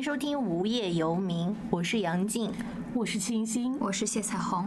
[0.00, 2.50] 迎收听《无业游民》，我是杨静。
[2.94, 4.66] 我是清新，我是谢彩虹。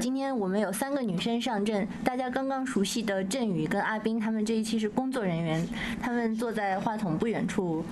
[0.00, 5.64] 今天我们有三个女生上阵，大家刚刚熟悉的振宇跟阿斌，他们这一期是工作人员，
[6.02, 7.84] 他们坐在话筒不远处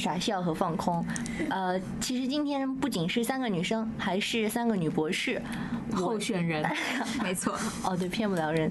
[0.00, 1.04] 傻笑和放空。
[1.50, 5.40] 呃，其实今天不仅是三个女生，还是三个女博士
[5.92, 6.64] 候选人，
[7.22, 7.54] 没错。
[7.84, 8.70] 哦，对，骗不了人。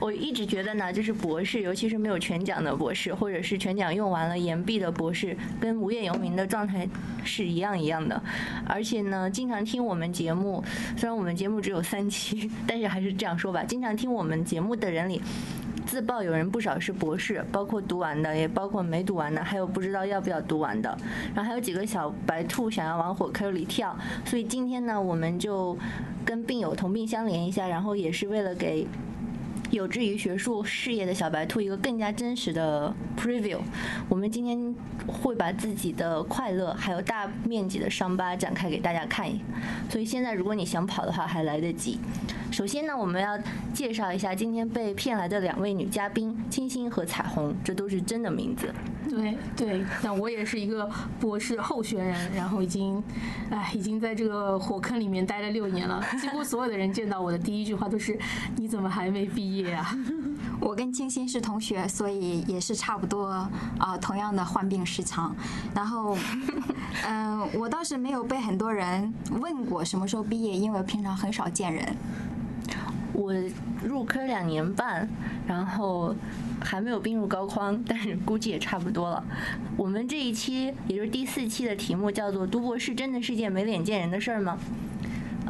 [0.00, 6.88] 我一直觉得呢，就是博士，尤其是没有全奖的博士，或者是全奖用完了延毕的博士，跟无业游民的状态
[7.24, 8.20] 是一样一样的。
[8.66, 10.62] 而且呢，经常听我们节目，
[10.96, 15.20] 虽然我们节目只有三期，但是还是这样说吧，经常听我们节目的人里。
[15.88, 20.94] 自曝有人不少是博士，包括读完的，也包括没读完的，还有不知道要不要读完的。
[21.34, 25.74] 然后还有几个小白兔想要往火坑里跳，所以今天呢，我们就
[26.26, 28.86] 跟病友同病相怜一下，然后也是为了给。
[29.70, 33.58] 有志于学术事业的小白兔一个更加真实的 preview。
[34.08, 34.74] 我们今天
[35.06, 39.38] 会把自己的快乐还有大面积的伤疤展开给大家看一，
[39.90, 41.98] 所以现在如果你想跑的话还来得及。
[42.50, 43.38] 首先呢，我们要
[43.72, 48.72] 介绍一下今天被骗来的两位女嘉宾清新和彩虹，这都是真的名字。
[49.08, 53.02] 对对，那我也是一个博士候选人，然后已经，
[53.50, 56.02] 哎，已经在这个火坑里面待了六年了。
[56.20, 58.18] 几乎所有的人见到我的第一句话都是
[58.56, 59.94] ：“你怎么还没毕业啊？”
[60.60, 63.26] 我跟清新是同学，所以也是差不多
[63.78, 65.34] 啊，同样的患病时长。
[65.74, 66.16] 然后，
[67.06, 71.96] 嗯， 我倒是没有被很多人问过什么时候毕业，因为平常很少见人。
[73.12, 73.34] 我
[73.84, 75.08] 入科两年半，
[75.46, 76.14] 然后
[76.60, 79.24] 还没有病入膏肓，但是估计也差不多了。
[79.76, 84.56] 我们这一期，也就是第四期的题目叫做“读博士真的是件没脸见人的事儿吗？”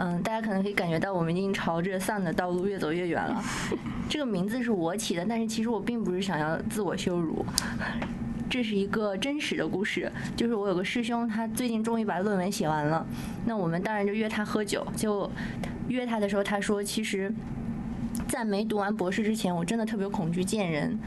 [0.01, 3.43] 嗯，大家可能可以感觉到我们已经朝着丧的道路越走越远了。
[4.09, 7.45] 这个名字是我起的，但是其实我并不是想要自我羞辱。
[8.49, 13.07] 这是一个真实的故事，就是我有个师兄，他最近终于把论文写完了，
[13.47, 14.87] 那我们当然就约他喝酒。
[14.97, 15.31] 就
[15.89, 17.33] 约他的时候，他说其实。
[18.27, 20.99] 在没读完博士之前，我真的特别恐惧见人。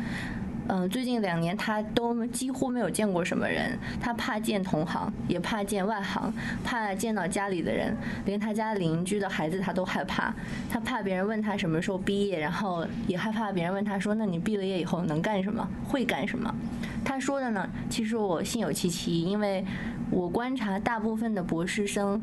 [0.74, 6.34] 嗯，最近两年他都几乎没有见过什么人，他怕见同行，也怕见外行，
[6.64, 7.94] 怕见到家里的人，
[8.24, 10.34] 连他家邻居的孩子他都害怕。
[10.70, 15.68] 他怕别人问他什么时候毕业，然后也害怕别人问他说：“那你毕了业以后能干什么？
[15.86, 16.56] 会干什么？”
[17.04, 19.66] 他说的呢，其实我心有戚戚，因为
[20.10, 22.22] 我观察大部分的博士生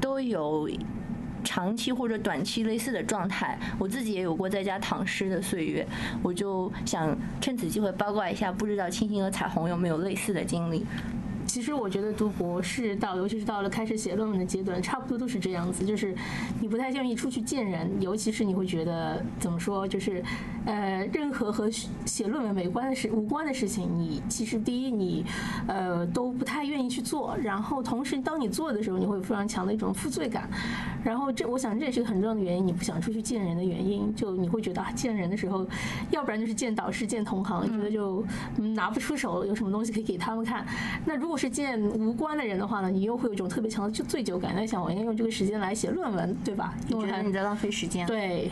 [0.00, 0.66] 都有。
[1.56, 5.86] 长期或者短期类似的状态，我自己也有过在家躺尸的岁月，
[6.22, 10.84] 我就想趁此机会八卦一下，不知道青青和彩虹有没有类似的经历。
[11.46, 16.14] 其实我觉得读博士到，尤其是到了开始写论文的阶段，差不多都是这样子，就是
[16.60, 20.22] 你不太愿意出去见人，尤其是你会觉得怎么说，就是
[20.66, 21.70] 呃，任何和
[22.04, 25.24] 写论文没关的事、无关的事情，你其实第一你
[25.68, 30.50] 呃都不太愿意去做，然后同时当你做的时候，你会有非常强的一种负罪感，
[31.04, 35.64] 然后这我想这也是个很重要的原因，你不想出去见人的原因，就你会觉得啊，见人的时候，
[36.10, 38.24] 要不然就是见导师、见同行，觉得就
[38.74, 40.66] 拿不出手，有什么东西可以给他们看，
[41.04, 44.54] 那如果是见无关的人的话呢，你又会有一种特别强的罪疚感。
[44.56, 46.74] 在想，我应该用这个时间来写论文，对吧？
[46.88, 48.04] 因为你在浪费时间。
[48.06, 48.50] 对，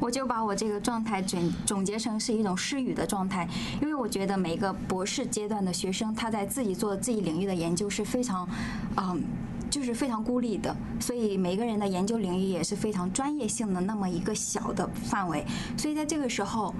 [0.00, 3.48] 我就把我这个状态总总结成是一种失语的状态。
[3.80, 8.48] 因为我觉得每个博士阶段的学生，他在自己做自己领域的研究是非常，
[8.96, 9.22] 嗯，
[9.70, 10.74] 就是非常孤立的。
[11.00, 15.44] 所以每个人的研究领域也是非常专业性的那么一个小的范围。
[15.76, 16.74] 所以在这个时候，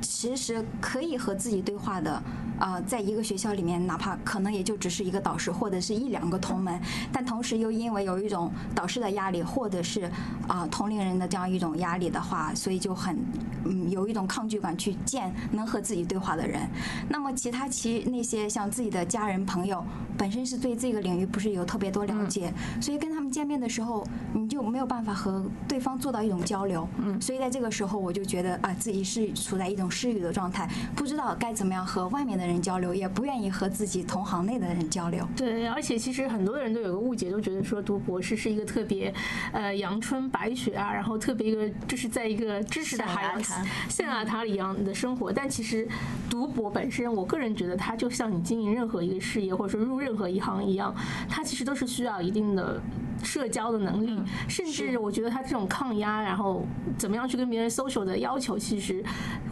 [0.00, 2.22] 其实可以和自己对话的。
[2.58, 6.76] 啊，在一个学校里面，哪怕可能也就只是一个导师或者是一两个同门，
[7.12, 10.10] 但同时又因为有一种导师的压力，或者是
[10.48, 13.16] 啊同龄人的这样一种压力的话，所以就很
[13.64, 16.68] 嗯有一种抗拒感去见能和自己对话的人。
[17.08, 19.84] 那么其他其那些像自己的家人朋友，
[20.16, 26.88] 本身是对这个领域不是有特别多了解，所以跟他们见面的时候，你就没有办法和对方做到一种交流。
[26.98, 35.26] 嗯，所以在这个时候，我就觉得啊自己是处在一种种失语的状态，不知道该怎么样和外面的人交流，也不愿意和自己同行内的人交流。
[35.34, 39.12] 对，而且其实很多人都有个误解，都觉得说读博士是一个特别，
[39.52, 43.42] 呃，阳春白雪啊，然后特别一个就是在一个知识的海洋
[43.88, 45.32] 象牙塔里一样的生活。
[45.32, 45.88] 但其实
[46.28, 50.94] 读博本身，我个人觉得它就像你经营任何一个事业，或者说入任何一行一样，
[51.28, 52.80] 它其实都是需要一定的。
[53.22, 56.64] 社交的能力，甚至我觉得他这种抗压，然后
[56.96, 59.02] 怎么样去跟别人 social 的要求，其实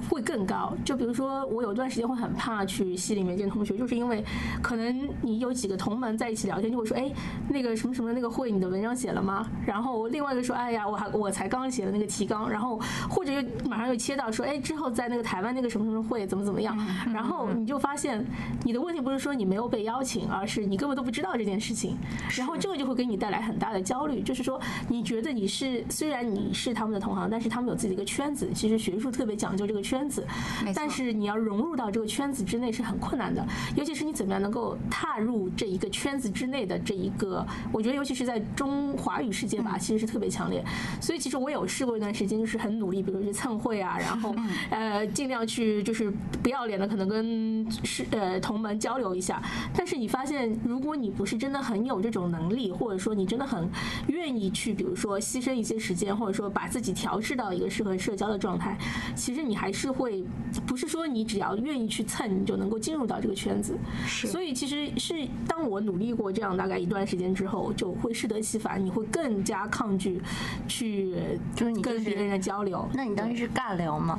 [0.08, 0.74] 会更高。
[0.84, 4.24] 就比如说，我有段时间会很怕去系里面见同学，就是因为
[4.62, 7.10] 可能你有几个同门在一起聊天，就会说，哎，
[7.48, 9.46] 那个什么什么那个会，你的文章写了吗？
[9.66, 16.76] 然后另外一个说，哎呀，我还我才刚写了那个提纲，然后或者又马上又切到说，哎，之后在那个台湾那个什么什么会怎么怎么样，
[17.12, 18.24] 然后你就发现
[18.64, 21.96] 你的问题不是说你没有被邀请，而是你根本都不知道这件事情，
[22.36, 30.26] 然后这个就会给你带来很大的焦虑，就是说你觉得你是虽然你是他们的同行，但是他们有自己的一个圈子，其实学术特别讲究这个圈子，
[30.74, 40.64] 但是你要融入到这个圈子之内是很困难的，尤其是你怎么样能够踏入这一个圈子之内的这一个，我觉得尤其是在中华语世界吧，其实是特别强烈。
[41.00, 44.34] 所以其实我有试过一段时间，就是很努力，比如说去蹭会啊， 然后
[44.70, 46.12] 呃尽量去就是
[46.42, 49.40] 不要脸的可能跟是呃同门交流一下。
[49.74, 53.69] 但是你发现，如果你不是真的很有这种能力，或者说你真的很
[54.08, 58.76] 愿意去，比如说牺牲一些时间，或者说把自己调试到一个适合社交的状态，
[59.14, 60.25] 其实你还是会，
[60.66, 63.76] 不是说你只要愿意去蹭，你就能够进入到这个圈子。
[64.06, 65.14] 是所以其实是
[65.46, 70.20] 当我努力过这样大概一段时间之后，就会适得其反，你会更加抗拒
[70.66, 71.14] 去
[71.54, 72.88] 就是跟别人的交流。
[72.92, 74.19] 那你当时是尬聊吗？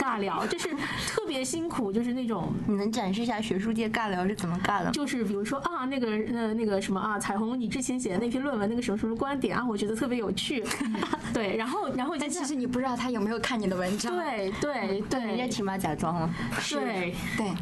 [0.00, 0.70] 就是尬聊， 就是
[1.06, 4.90] 特别辛苦，就是那种你能展示一下学术界尬聊是怎么尬的吗？
[4.92, 10.64] 就是比如说啊，那个呃那个什么啊，彩虹，你之前写的那篇论文那个什么什么观点啊，我觉得特别有趣，
[11.34, 14.16] 对，然后然后但其实你不知道他有没有看你的文章。
[14.16, 16.30] 对对对人家起码假装了。
[16.70, 17.52] 对对，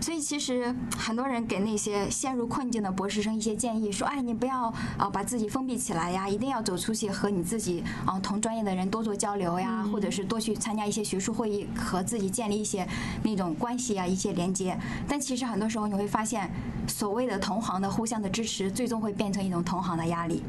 [0.00, 12.86] 所以其实很多人给那些陷入困境的博士生一些建议，说：“哎，你不要啊把自己封闭起来呀，一定要走出去，和你自己啊同专业的人多做交流呀，或者是多去参加一些学术会议，和自己建立一些
[13.22, 16.50] 那种关系啊，一些连接。”但其实很多时候你会发现，
[16.88, 20.42] 所谓的同行的互相的支持，最终会变成一种同行的压力。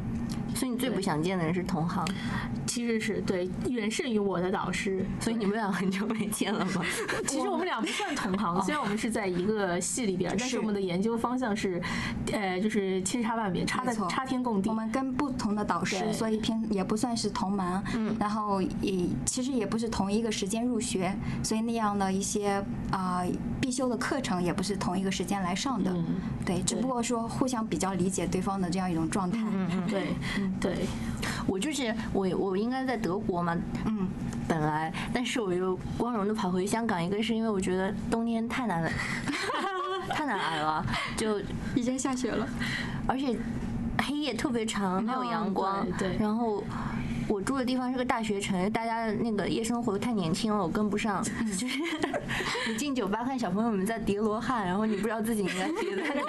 [0.55, 2.03] 所以你最不想见的人是同行，
[2.65, 6.81] 其实是对远胜于我的导师，所以你们俩很久没见了吗？
[7.27, 11.81] 其实我们俩不算同行，虽然我们是在一个系里边，但是是我们的研究方向是，
[12.31, 14.69] 呃，就是千差万别，差的差天共地。
[14.69, 14.77] 我。
[14.77, 21.11] 们跟不同的导师，所以偏也不算是同门，嗯，然后也其实也不是同一个时间入学，
[21.41, 23.23] 所以那样的一些啊、
[23.59, 26.05] 必修的课程也不是同一个时间来上的，嗯。
[26.45, 30.15] 对，只不过说互相比较理解对方的这样一种状态，嗯对
[30.59, 30.85] 对，
[31.47, 34.07] 我就是我，我应该在德国嘛，嗯，
[34.47, 38.89] 本来，但是我又光荣的跑回香港，一个是因为我觉得冬天太难了，
[40.09, 40.85] 太难挨了，
[41.15, 41.39] 就
[41.75, 42.47] 已经下雪了，
[43.07, 43.37] 而且
[44.03, 46.63] 黑夜特别长，没有阳光，对对然后。
[47.29, 51.21] 我住的地方是个大学城，大家那个夜生活太年轻了，我跟不上。
[51.21, 51.77] 就是
[52.69, 56.21] 你进酒吧看小朋友们在叠罗汉，然后你不知道自己应该叠在哪。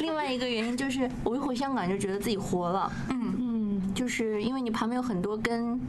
[0.00, 5.80] 另外一个原因就是，我一回香港就觉得自己活了，嗯嗯，就是因为你旁边有很多跟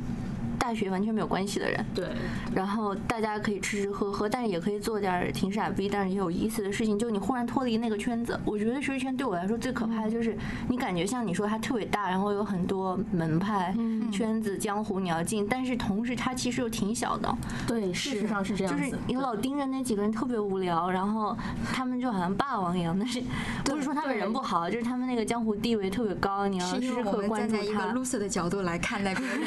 [0.68, 2.10] 大学完全没有关系的人，对，
[2.54, 7.00] 然后大家可以吃吃喝喝，但是也可以做点儿挺傻逼但是也有意思的事情。
[7.00, 13.74] 就你忽然脱离那个圈子，我觉得学习圈对我来说最可怕的就是你感觉像你说它特别大，然后有很多门派、
[14.12, 17.34] 圈子、江湖你要进，但是同时它其实又挺小的，
[17.66, 18.84] 对，事实上是这样子。
[18.84, 21.38] 就是你老盯着那几个人特别无聊，然后
[21.72, 23.24] 他们就好像霸王一样，但是
[23.64, 27.94] 不是说他们人不好，就是他们那个江湖地位特别高，你要时刻关注们站在一个他。
[27.94, 29.40] loser 的角度来看待别人，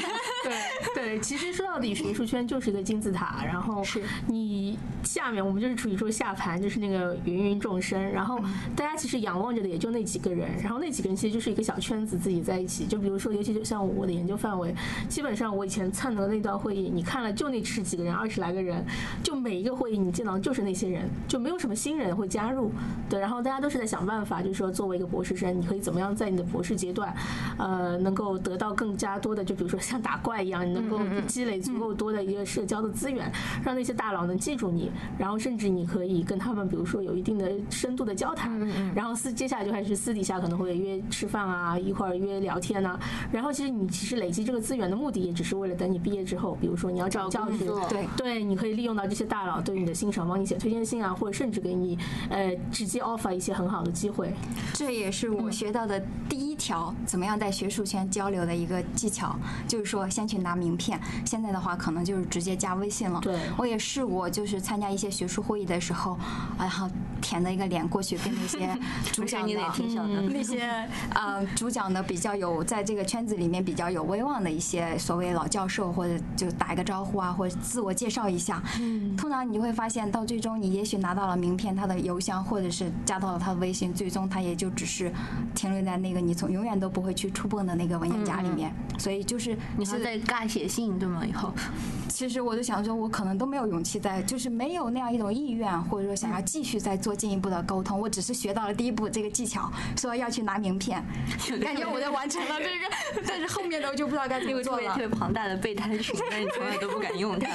[0.95, 8.39] 对 对，其实说到底，学术圈就是一个金字塔，然后是你下面我们就是处于说下盘，就是那个芸芸众生，然后
[8.77, 12.87] 大家其实仰望着的也就那几个人，然后那几个人其实就是一个小圈子自己在一起。
[12.87, 14.75] 就比如说，尤其就像我的研究范围，
[15.09, 18.85] 基本上我以前参的那段会议，你看了就那十几个人，二十来个人，
[19.23, 22.71] 就每一个会议你见到就是那些人，就没有什么新人会加入。
[23.09, 27.15] 对，然后大家都是在想办法，就是说作为一个博士生，你可以怎么样在你的博士阶段，
[27.59, 33.31] 呃，能够得到更加多的，就比如说像打怪一样，你能够积累足够多的一个社交的资源，
[33.65, 38.59] 让那些大佬能记住你，然后甚至你可以跟他们，比如说有一定的深度的交谈，
[38.95, 42.99] 然后私接下来就开始私底下可能会约吃饭啊，一块儿约聊天呐、
[43.33, 48.07] 然后其实你其实累积这个资源的目的，也只是为了等你毕业之后，比如说你要找教职，对。
[48.17, 54.33] 对，你可以利用到这些大佬对你的欣赏，帮你写推荐信啊，或者甚至给你呃直接 offer 一些很好的机会。
[54.75, 59.35] 这也是我学到的第一条，怎么样在学术圈交流的一个技巧，
[59.67, 60.99] 就是说先去拿名片。
[61.27, 63.21] 现在的话，可能就是直接加微信了。
[63.21, 66.19] 对我也试过，就是参加一些学术会议的时候，
[66.59, 66.89] 然后
[67.21, 68.75] 填的一个脸过去跟那些
[69.13, 70.23] 主讲你的脸挺小的。
[70.23, 78.63] 那些呃主讲的比较有在这个圈子里面比较有威望的一些所谓老教授，或者就打一个招呼啊，或者自我介绍一下。
[78.81, 85.13] 嗯通常你就会发现，到最终你也许拿到了名片、他的邮箱，或者是加到了他的微信，最终他也就只是
[85.55, 88.73] 停留在那个你从永远都不会去触碰的那个文件夹里面。
[88.97, 91.23] 所以就是是你是在尬写信对吗？
[91.29, 91.53] 以后
[92.09, 97.99] 其实我就想说，我可能都没有勇气在，就是没有那样一种意愿，或者说想要继续再做进一步的沟通。
[97.99, 101.03] 我只是学到了第一步这个技巧，说要去拿名片，
[101.63, 107.49] 感觉我在完成了， 这个但是后面的我就不知道该怎么做了那个特别庞大的备胎群，但你从来都不敢用它。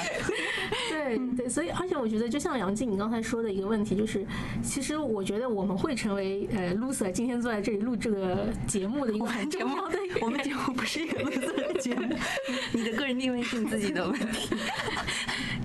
[0.90, 4.26] 对对，所以而且我觉得，就像杨静你刚才说的一个问题，就是
[4.62, 12.12] 其实我觉得我们会成为呃 loser，今天坐在这里录这个节目的一个很重要的我们节目不是一个 loser 的节目，
[12.72, 14.48] 你的个人定位是你自己的问题。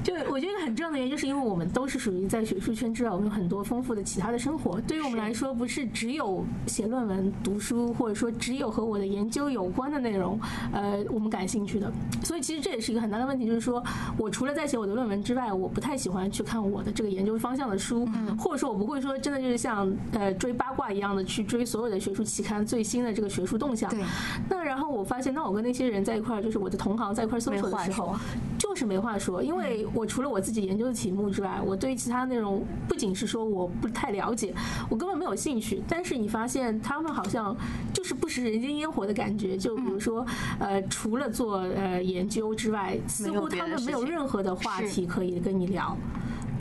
[0.04, 4.80] 就我觉得很重要的原因，就是因为我们都是属于在学术圈之外，我们有很多丰富的其他的生活。
[4.82, 10.40] 对于我们来说，不是只有写论文、读书，或者说只有和我的研究有关的内容，
[10.72, 11.92] 呃，我们感兴趣的。
[12.24, 13.84] 所以其实这也是一个很大的问题，就是说
[14.18, 18.08] 我除了在写我的论文之外，我不太喜欢去看我的这个研究方向的书，
[18.40, 23.90] 或者说我不会说真的就是像呃追八卦一样的去追所有的学术期刊最新的这个学术动向。
[23.90, 24.04] 对，
[24.50, 28.16] 那然后我发现，当我跟那些人在一块儿，就是我的同行在一块儿搜索的时候，
[28.58, 34.54] 就是没话说，因为我除了我自己研究的题目之外，我对其他内容不仅是说我不太了解，
[34.90, 35.82] 我根本没有兴趣。
[35.88, 37.56] 但是你发现他们好像
[37.94, 40.26] 就是不食人间烟火的感觉，就比如说，
[40.60, 45.96] 呃，除了做呃研究之外，似乎他们没有任何的话题可以跟你聊。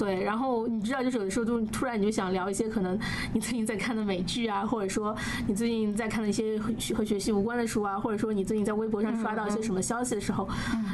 [0.01, 2.99] 对，然后你知道，就是有的时候就突然你就想聊一些可能
[3.35, 5.15] 你最近在看的美剧啊，或者说
[5.47, 10.49] 你最近在看的一些和和学习无关的书啊，或者说你最近在微博上刷到一些什么消息的时候，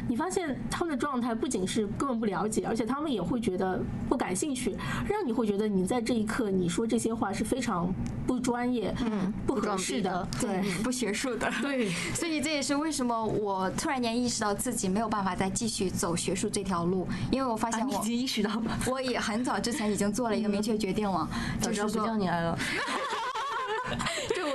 [0.08, 4.74] 你发现他们的状态不仅是根本不了解，而且他们也会觉得不感兴趣，
[5.08, 7.94] 让你会觉得你在这一刻你说这些话是非常
[8.26, 11.48] 不专业、嗯不合适的的，对不学术的。
[11.62, 11.88] 对。
[12.12, 21.28] 所以这也是为什么我突然间意识到自己没有办法再继续走学术这条路，因为我发啊，你已经意识到了，我 也很早之前已经做了一个明确决定了，
[21.60, 22.58] 就是说叫你来了。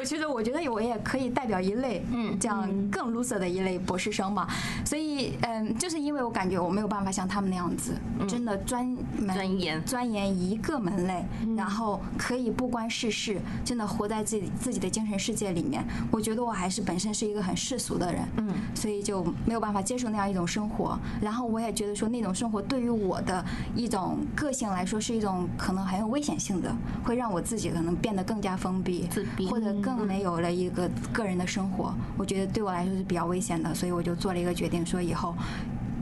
[0.01, 4.47] 对，我觉得我觉得我也可以代表一类，嗯这样更 loser 的一类博士生嘛。
[4.85, 7.93] 所以，嗯，就是因为我感觉我没有办法像他们那样子，
[8.27, 15.85] 真的专门嗯钻研钻研一个门类，嗯然后可以不关世事，真的活在自己自己的精神世界里面。
[16.11, 20.97] 我觉得我还是本身是一个很世俗的人，嗯，所以就没有办法接受那样一种生活。
[21.21, 23.43] 然后我也觉得说那种生活对于我的
[23.75, 31.93] 一种个性来说是一种可能很有危险性的，会让我自己可能变得更加封闭，自闭或者更更没有了一个个人的生活。
[32.17, 35.35] 我觉得对我来说是比较危险的，所以我就做了一个决定，说以后。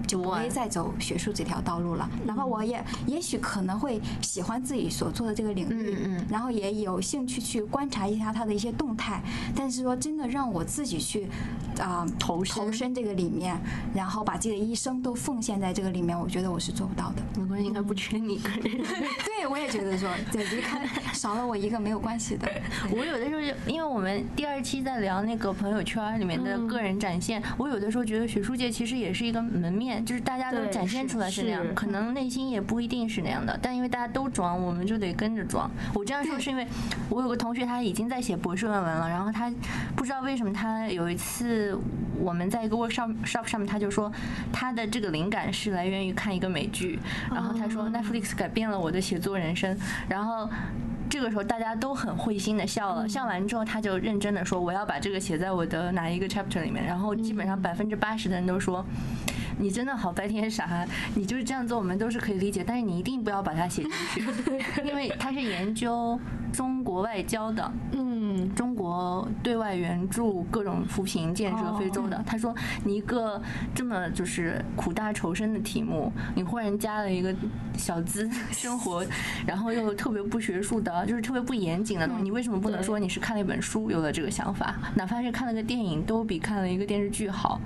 [0.09, 2.09] 就不会再走学术这条道路了。
[2.25, 9.21] 然后我也也许可能会喜欢自己所做的这个领域，嗯嗯然后也有兴趣去观察一下它的一些动态。
[9.55, 11.27] 但是说真的让我自己去
[11.79, 13.55] 啊、投身投身这个里面，
[13.93, 17.21] 然后把自己的一生都奉献在这个里面，我觉得我是做不到的。
[17.39, 18.61] 没关系，应该不缺你一个人。
[19.23, 22.49] 对，我也觉得说，对，离开少了我一个没有关系的。
[22.91, 35.69] 我有的时候就，因为我们第二期在聊那个朋友圈里面的个人展现，我有的时候觉得学术界其实也是一个门面，就是大家都展现出来是那样是，可能内心也不一定是那样的，但因为大家都装，我们就得跟着装。
[35.93, 36.67] 我这样说是因为
[37.09, 39.51] 我有个同学他已经在写博士论文了，然后他
[39.95, 41.77] 不知道为什么他有一次
[42.19, 44.11] 我们在一个 workshop shop 上面，他就说
[44.51, 49.77] 他的这个灵感是来源于看一个美剧，然后他说 Netflix 改变了我的写作人生，
[50.07, 50.49] 然后。
[51.11, 58.85] 这个时候大家都很会心的笑了，笑完之后他就认真的说我要把这个写在我的哪一个 chapter 里面，然后基本上百分之八十的人都说。
[59.59, 64.23] 你真的好白天傻，你就是这样做，我们都是可以理解，但是你一定不要把它写进去，
[64.87, 66.17] 因为他是研究
[66.53, 72.23] 中国外交的，嗯，中国对外援助各种扶贫建设非洲的。
[72.25, 73.41] 他说你一个
[73.75, 77.35] 这么就是苦大仇深的题目，你忽然加了一个
[77.77, 79.05] 小资 生活，
[79.45, 87.59] 然后又特别不学术的，就是特别不严谨的东西，你为什么不能说你是看了一本书有了这个想法，哪怕是看了个电影，都比看了一个电视剧好。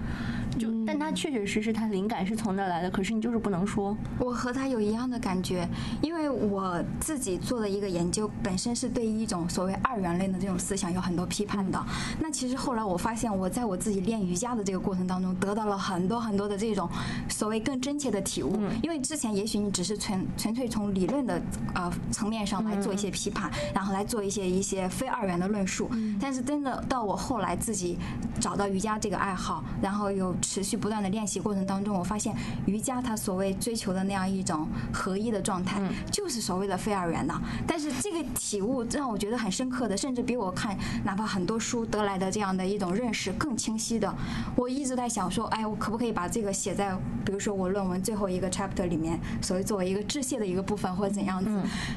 [0.58, 3.96] 就，但他确确实实他灵感是从那儿来的，可是你就是不能说。
[4.20, 5.68] 我和他有一样的感觉，
[6.02, 11.84] 因为我自己做的一个研究，本身是对一种所谓二元论的这种思想有很多批判的。
[12.20, 16.90] 那其实后来我发现，我在我自己练瑜伽的这个过程当中，得到了很多很多的这种
[17.30, 18.60] 所谓更真切的体悟。
[18.82, 21.42] 因为之前也许你只是纯纯粹从理论的
[21.74, 27.98] 呃层面上来做一些批判，然后来做一些一些非二元的论述，但是真的到我后来自己
[28.40, 30.78] 找到瑜伽这个爱好，然后又持续。
[30.84, 32.36] 不断的练习过程当中，我发现
[32.66, 35.82] 瑜伽它所谓追求的那样一种合一的状态，
[36.12, 37.34] 就是所谓的非二元的。
[37.66, 44.14] 但是这个体悟让我觉得很深刻的，甚至比我看哪怕很多书得来的这样的一种认识更清晰的。
[44.58, 51.50] 我一直在想说，哎，我可不可以把这个写在，比如说我论文最后一个 chapter 里面，所谓作为一个致谢的一个部分或者怎样子。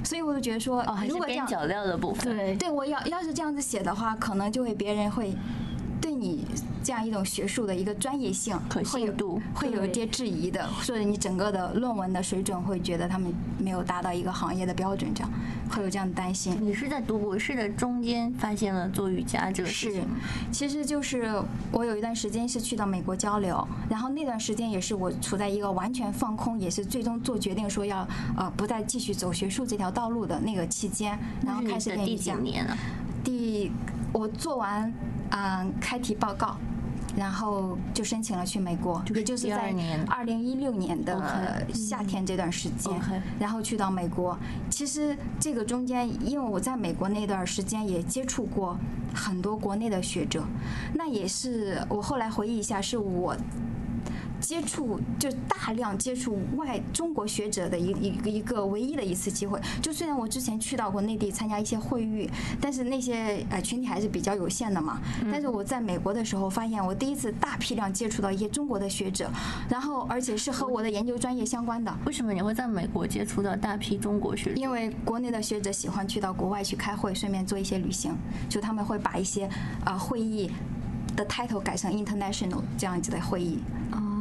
[0.04, 2.36] 所以我就觉得说，哦，如果这样，边角料的部分。
[2.36, 5.34] 对对我要要是这样子写的话，可能就会别人会
[6.00, 6.44] 对你
[6.82, 15.30] 这样一种学术的一个专业性可信度会有一些质疑的，或者你整个的论文的水准会觉得他们没有达到一个行业的标准，这样
[15.70, 16.56] 会有这样的担心。
[16.60, 32.36] 你是在读博士的中间发现了做瑜伽这个事情是？，其实就是我有一段时间是去到美国交流，然后那段时间也是我处在一个完全放空，也是最终做决定说要呃不再继续走学术这条道路的那个期间，然后开始练瑜伽。
[33.24, 33.72] 第
[34.12, 34.92] 我做完
[35.30, 36.56] 嗯、开题报告。
[37.16, 42.92] 然后就申请了去美国，也就是在年二零一六年的夏天这段时间
[43.40, 44.36] 然后去到美国。
[44.68, 48.76] 其实这个中间，因为我在美国那段时间也接触过
[49.14, 50.44] 很多国内的学者，
[50.92, 53.34] 那也是我后来回忆一下，是我
[54.46, 59.60] 接触就大量接触外中国学者的一一个一个唯一的一次机会。
[59.82, 65.00] 就虽然我之前去到过内地参加一些会议，但是那些呃群体还是比较有限的嘛。
[65.32, 69.28] 但是我在美国的时候，发现我第一次大批量接触到一些中国的学者，
[69.68, 71.92] 然后而且是和我的研究专业相关的。
[72.06, 74.60] 为什么你会在美国接触到大批中国学者？
[74.60, 78.14] 因为国内的学者喜欢去到国外去开会，顺便做一些旅行，
[78.48, 79.50] 就他们会把一些
[79.84, 80.48] 呃会议
[81.16, 83.58] 的 title 改成 international 这样子的会议，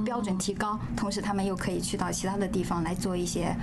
[0.06, 3.54] 标准提高，同时他们又可以去到其他的地方来做一些。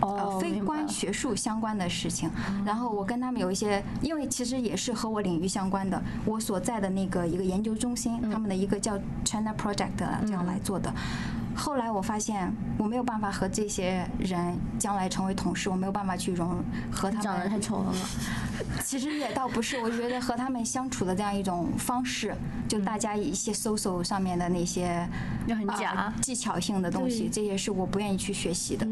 [0.00, 2.30] 哦呃，非关学术相关的事情，
[2.64, 10.92] 然后我跟他们有一些，因为其实也是和我领域相关的，我所在的那个一个研究中心，他们的一个叫 China Project 的这样来做的。
[11.56, 17.60] 后来我发现我没有办法和这些人将来成为同事，我没有办法去融和他们长得太们。
[17.60, 17.98] 丑了吗？
[18.84, 22.32] 其实也倒不是，我觉得和他们相处的这样一种方式，
[22.68, 25.08] 就大家一些 social 上面的那些
[25.48, 26.12] 就很呃假。
[26.22, 28.86] 技巧性的东西，这些是我不愿意去学习的。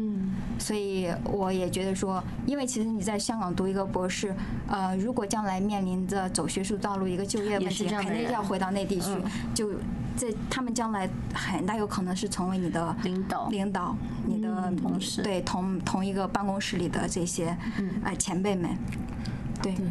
[0.57, 4.35] 嗯，所以我也觉得说，因为其实你在香港读一个博士，
[4.67, 9.71] 呃，如果将来面临着走学术道路一个就业问题，肯定要回到内地去，嗯就
[10.17, 17.55] 这他们将来很大有可能是成为你的领导领导，你的嗯同事对同同一个办公室里的这些
[18.03, 18.75] 呃前辈们，
[19.61, 19.73] 对。
[19.73, 19.85] 对，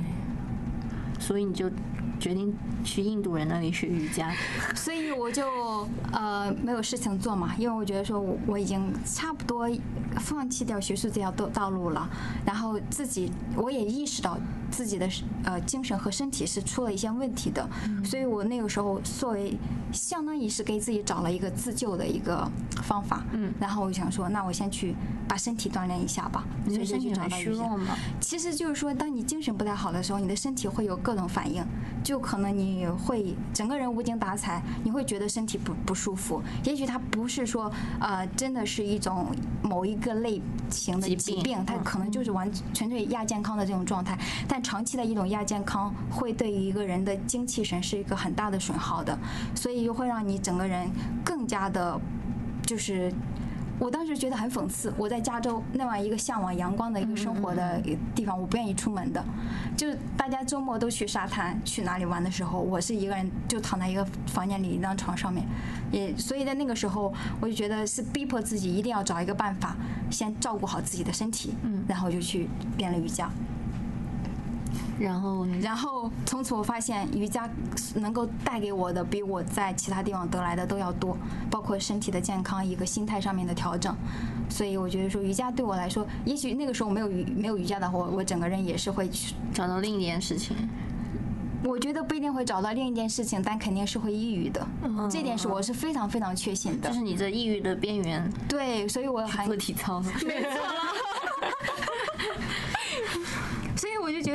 [1.20, 1.70] 所以你就
[2.18, 4.32] 决定去印度人那里学瑜伽。
[4.74, 9.68] 所以我就呃没有事情做嘛，因为我觉得说我已经差不多
[10.18, 12.08] 放弃掉学术这条道道路了，
[12.44, 14.38] 然后自己我也意识到
[14.76, 15.08] 自己的
[15.44, 17.66] 呃精神和身体是出了一些问题的，
[18.04, 19.56] 所以我那个时候作为
[19.90, 22.46] 相当于是给自己找了一个自救的一个
[22.82, 24.94] 方法，嗯，然后我想说，那我先去
[25.26, 27.30] 把身体锻炼一下吧，你身体很。
[27.30, 27.96] 虚弱吗？
[28.20, 31.64] 其实就是说，当你精神不太好的时候，你的身体会有各种反应，
[32.02, 36.42] 就可能你会整个人无精打采，你会觉得身体不不舒服。
[36.64, 39.26] 也许它不是说呃，真的是一种
[39.62, 44.18] 某一个类型的疾病疾病，它嗯可能就是完纯粹亚健康的这种状态。
[44.48, 49.16] 但长期的一种亚健康，会对于一个人的精气神是一个很大的损耗的，
[49.54, 50.90] 所以又会让你整个人
[51.24, 52.00] 更加的，
[52.62, 53.12] 就是。
[53.78, 57.78] 我当时觉得很讽刺，我在加州那样一个向往阳光的一个生活的
[58.14, 59.22] 地方，我不愿意出门的。
[59.76, 65.46] 就是大家周末都去沙滩、去哪里玩的时候，我是一个人就躺在一个房间里一张床上面，
[65.92, 69.76] 也所以在那个时候，我就觉得是逼迫自己一定要找一个办法，
[70.10, 72.48] 先照顾好自己的身体，嗯然后就去
[72.78, 73.30] 练了瑜伽。
[74.98, 77.48] 然后然后从此我发现瑜伽
[77.94, 81.16] 能够带给我的比我在其他地方得来的都要多，
[81.50, 83.94] 包括身体的健康，一个心态上面的调整。
[84.48, 90.56] 所以我觉得说瑜伽对我来说，也许那个时候没有瑜没有瑜伽的话，我我整个人也是会去，找到另一件事情，
[91.64, 94.66] 我觉得不一定会找到另一件事情，但肯定是会抑郁的。
[94.84, 96.94] 嗯这点是我是非常非常确信的就。
[96.94, 100.00] 是你在抑郁的边缘对，所以我还做体操。
[100.02, 101.85] 所以我就觉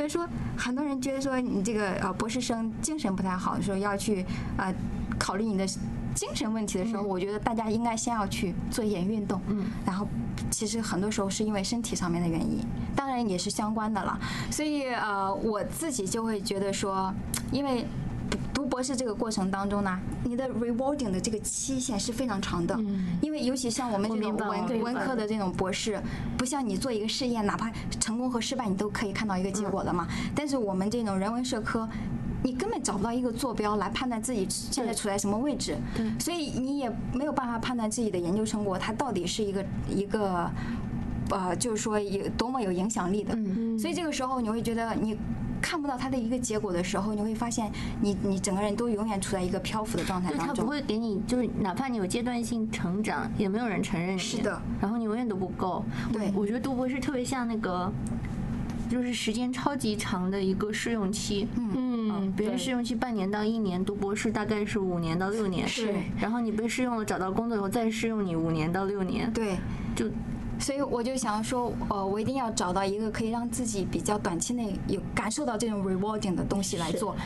[0.02, 4.74] 得说，很多人觉得说你这个呃博士生精神不太好的时候，要去呃
[5.18, 5.66] 考虑你的
[6.14, 10.06] 精神问题的时候，我觉得大家应该先要去做一点运动，嗯，然后
[10.50, 12.60] 其实很多时候是因为身体上面的原因，
[12.94, 14.18] 当然也是相关的了。
[14.50, 17.12] 所以呃我自己就会觉得说，
[17.50, 17.86] 因为。
[18.62, 22.78] 读博士这个过程当中呢，你的 rewarding 的这个期限是非常长的，
[23.20, 26.00] 因为尤其像我们这种文文科的这种博士，
[26.38, 30.06] 不像你做一个试验，哪怕成功和失败，你都可以看到一个结果的嘛。
[30.32, 31.88] 但是我们这种人文社科，
[32.44, 35.76] 你根本找不到一个坐标来判断自己现在处在什么位置，
[36.20, 40.48] 所以你也没有办法判断自己的研究成果它到底是一个一个。
[41.30, 45.16] 呃，就是说有多么有影响力的，嗯所以这个时候你会觉得你
[45.62, 47.70] 看不到它的一个结果的时候，你会发现
[48.00, 50.72] 你你整个人都永远处在一个漂浮的状态就他不。
[50.72, 54.18] 会给你，就是哪怕你有阶段性成长，也没有人承认你。
[54.18, 55.84] 是的，然后你永远都不够。
[56.10, 57.92] 对我觉得读博士特别像那个，
[58.88, 61.46] 就是时间超级长的一个试用期。
[61.56, 65.68] 嗯，对别人试用期半年到一年，读博士大概是五年到六年。
[65.68, 69.30] 是然后你被试用了，找到工作以后再试用你五年到六年。
[69.30, 69.58] 对，
[69.94, 70.06] 就
[70.62, 77.16] 所以我就想说，呃，我一定要找到一个可以让自己比较短期内有感受到这种 rewarding 的东西来做。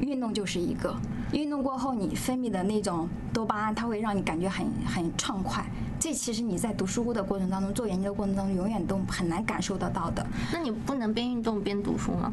[0.00, 0.96] 运动就是一个，
[1.32, 5.64] 运动过后你分泌的那种多巴胺，它会让你感觉很很畅快。
[6.00, 10.26] 这其实你在读书的过程当中、做研究的过程当中，永远都很难感受得到的。
[10.52, 12.32] 那你不能边运动边读书吗？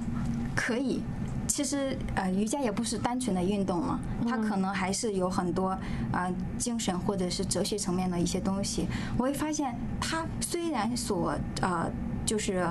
[0.55, 1.01] 可以。
[1.47, 5.79] 其实，呃，瑜伽也不是单纯的运动嘛，它可能还是有很多啊、
[6.11, 8.87] 呃精神或者是哲学层面的一些东西。
[9.17, 11.91] 我会发现，它虽然所呃
[12.25, 12.65] 就是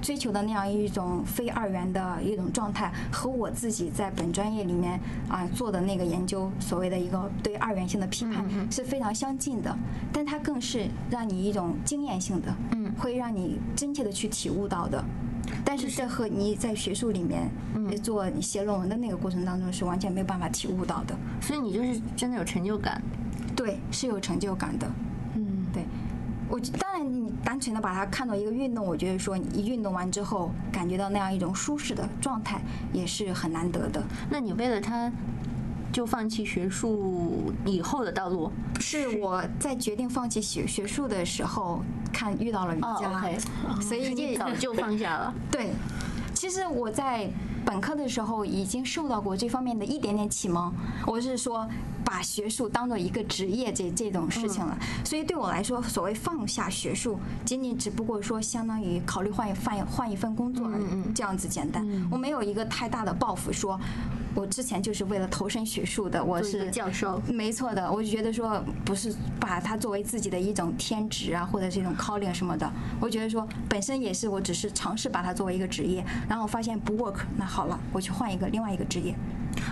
[0.00, 9.76] 追求的那样一种非二元的一种状态，和我自己在本专业里面啊、做的那个研究所谓的一个对二元性的批判是非常相近的，
[10.12, 15.04] 但它更是让你一种经验性的，嗯会让你真切的去体悟到的。
[15.64, 17.50] 但是这和你在学术里面
[18.02, 21.14] 做你写论文的那个过程当中是完全没有办法体悟到的。
[21.40, 23.00] 所以你就是真的有成就感。
[23.54, 24.90] 对，是有成就感的。
[25.34, 25.84] 嗯，对，
[26.48, 32.60] 我当然你单纯的把它看作一个运动，我觉得说你一运动完之后感觉到那样一种舒适的状态，
[32.92, 34.02] 也是很难得的。
[34.30, 35.12] 那你为了他，
[35.92, 38.50] 就放弃学术以后的道路？
[38.80, 43.38] 是我在决定放弃学学术的时候，看遇到了瑜哦伽，，OK，
[43.80, 45.34] 所以你早就放下了。
[45.52, 45.70] 对，
[46.34, 47.30] 其实我在
[47.64, 50.72] 本科的时候已经受到过这方面的一点点启蒙。
[51.06, 51.68] 我是说，
[52.04, 54.76] 把学术当做一个职业这这种事情了。
[55.04, 61.86] 所以对我来说，所谓放下学术，仅仅只不过说相当于考虑换一换换一份工作而已，这样子简单。
[62.10, 63.78] 我没有一个太大的抱负，说
[64.34, 72.70] 我之前就是为了投身学术的，我是教授，没错的，我就觉得说不是把它作为自己的一种天职啊，或者是一种 calling 什么的。
[73.00, 79.14] 我觉得说本身也是，我只是尝试把它作为一个职业，然后发现不 work，那好了，我去换一个另外一个职业。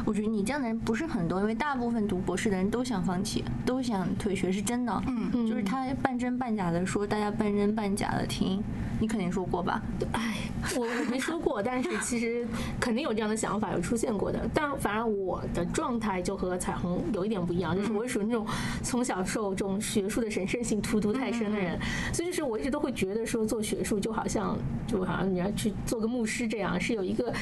[0.05, 5.03] 我觉得你这样的人不是很多，因为大部分读博士的人都想放弃，都想退学，是真的。
[5.07, 8.63] 嗯就是他半真半假的说，大家半真半假的听。
[9.03, 9.81] 你肯定说过吧？
[10.13, 10.35] 哎，
[10.77, 12.47] 我我没说过，但是其实
[12.79, 14.47] 肯定有这样的想法，有出现过的。
[14.53, 18.47] 但反而我的状态就和彩虹有一点不一样，就是我属于那种
[18.83, 21.79] 从小受这种学术的神圣性荼毒太深的人，
[22.13, 24.55] 所以就是我一直都会觉得说做学术就好像
[24.87, 27.33] 就好像你要去做个牧师这样，是有一个。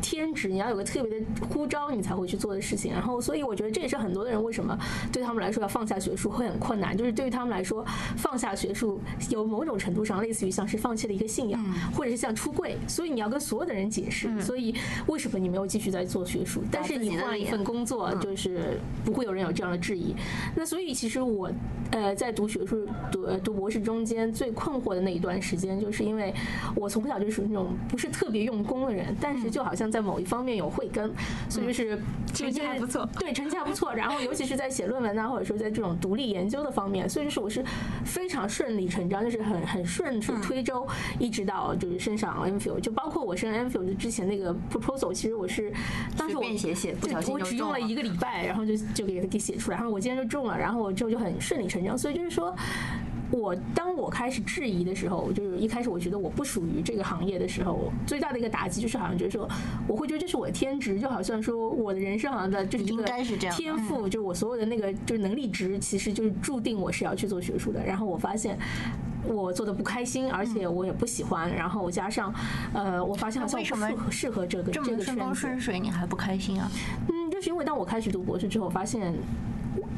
[0.00, 2.92] 天职，你要有个特别的呼召，你才会去做的事情。
[2.92, 4.78] 然后，所以我觉得这也是很多的人为什么
[5.12, 7.84] 对他们来说要放下学术会很困难，就是对于他们来说，
[8.16, 11.62] 放下学术有某种程度上类似于像是放弃了一个信仰，
[11.94, 12.76] 或者是像出柜。
[12.86, 14.74] 所以你要跟所有的人解释，所以
[15.06, 20.14] 为什么你没有继续在做学术，但是你换了一份工作，就是不会有人有这样的质疑。
[20.54, 21.50] 那所以其实我
[21.90, 26.34] 呃在读学术读呃读博士中间最困惑的那一段时间，就是因为
[26.74, 31.10] 我从小就属于那种不是特别用功的人，但是就好像在某一方面有慧根，
[31.48, 31.98] 所以就是
[32.34, 33.94] 成绩还不错对成绩还不错。
[33.94, 37.64] 然后尤其是在写论文啊，或者说在这种独立研究的方面，所以就是我是
[38.04, 40.86] 非常顺理成章，就是很很顺水推舟，
[41.18, 45.72] 一直到就是升上 MPhil，就包括我升 MPhil 之前那个 proposal，其实我是
[46.16, 51.96] 当时我便写写不小心我就只用了一个礼拜，然后就就给它给写出来，然后我今天就中了，然后我之后就很顺理成章。
[51.96, 52.54] 所以就是说，
[53.30, 59.48] 我当我开始质疑的时候，就是一开始我觉得我不属于这个行业的时候，最大的一个打击就是好像就是说，
[59.86, 67.84] 我会觉得这是我的天职，就好像说我的人生好像在就是这应个该是这样天赋，就我所有的那个就是能力值，其实就是注定我是要去做学术的。
[67.84, 68.58] 然后我发现。
[69.28, 72.32] 我做的不开心，而且我也不喜欢，然后加上，
[72.72, 75.34] 呃，我发现好像我不适合这个这这个么顺风。
[75.34, 76.70] 顺水，你还不开心啊？
[77.08, 79.12] 嗯，就是因为当我开始读博士之后，发现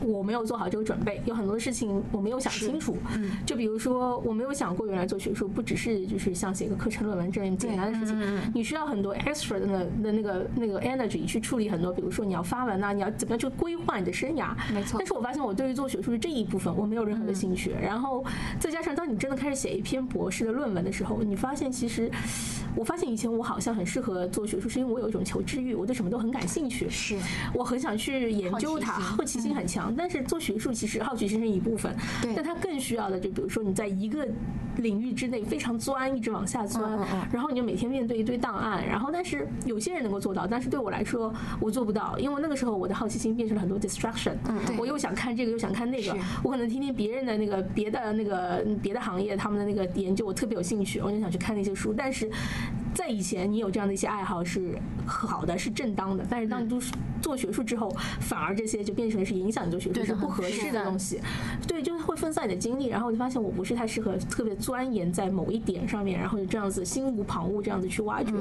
[0.03, 2.97] 我没有做好这个准备，有很多事情我没有想清楚。
[3.17, 3.31] 嗯。
[3.47, 14.51] 就比如说，我没有想过原来做学术不只是就是像写个课程论文这样简单的事情，嗯你需要很多 extra 的那的那个那个 energy 去处理很多，比如说你要发文啊，你要怎么样去规划你的生涯。
[14.73, 14.99] 没错。
[14.99, 18.25] 但是我发现我对于做学术的这一部分我没有任何的兴趣，然后
[18.59, 22.11] 再加上当你真的开始写一篇博士的论文的时候，你发现其实，
[22.79, 26.89] 我发现以前我好像很适合做学术，是因为我有一种求知欲，我对什么都很感兴趣。
[26.89, 27.19] 是，
[27.53, 29.93] 我很想去研究它，好奇心很强。
[29.97, 34.25] 但是做学术其实好奇心是一部分，对但它更需要的就比如说你在一个
[34.77, 44.35] 领域之内非常钻，一直往下钻嗯嗯嗯，然后你就每天面对一堆档案，然后但是有些人能够做到，但是对我来说我做不到，因为那个时候我的好奇心变成了很多 distraction，
[44.67, 51.93] 对我又想看这个又想看那个，我可能听听别人的那个别的那个别的行业他们的那个研究，我特别有兴趣，我就想去看那些书。
[51.93, 52.31] 但是
[52.95, 56.25] 在以前，你有这样的一些爱好是好的，是正当的。
[56.29, 56.81] 但是当你做
[57.21, 57.89] 做学术之后，
[58.21, 61.21] 反而这些就变成是影响你做学术是不合适的东西。
[61.67, 68.33] 对，就是会分散你的精力，然后我就发现我不是太适合特别钻研在某一点上面，然后就这样子心无旁骛这样子去挖掘。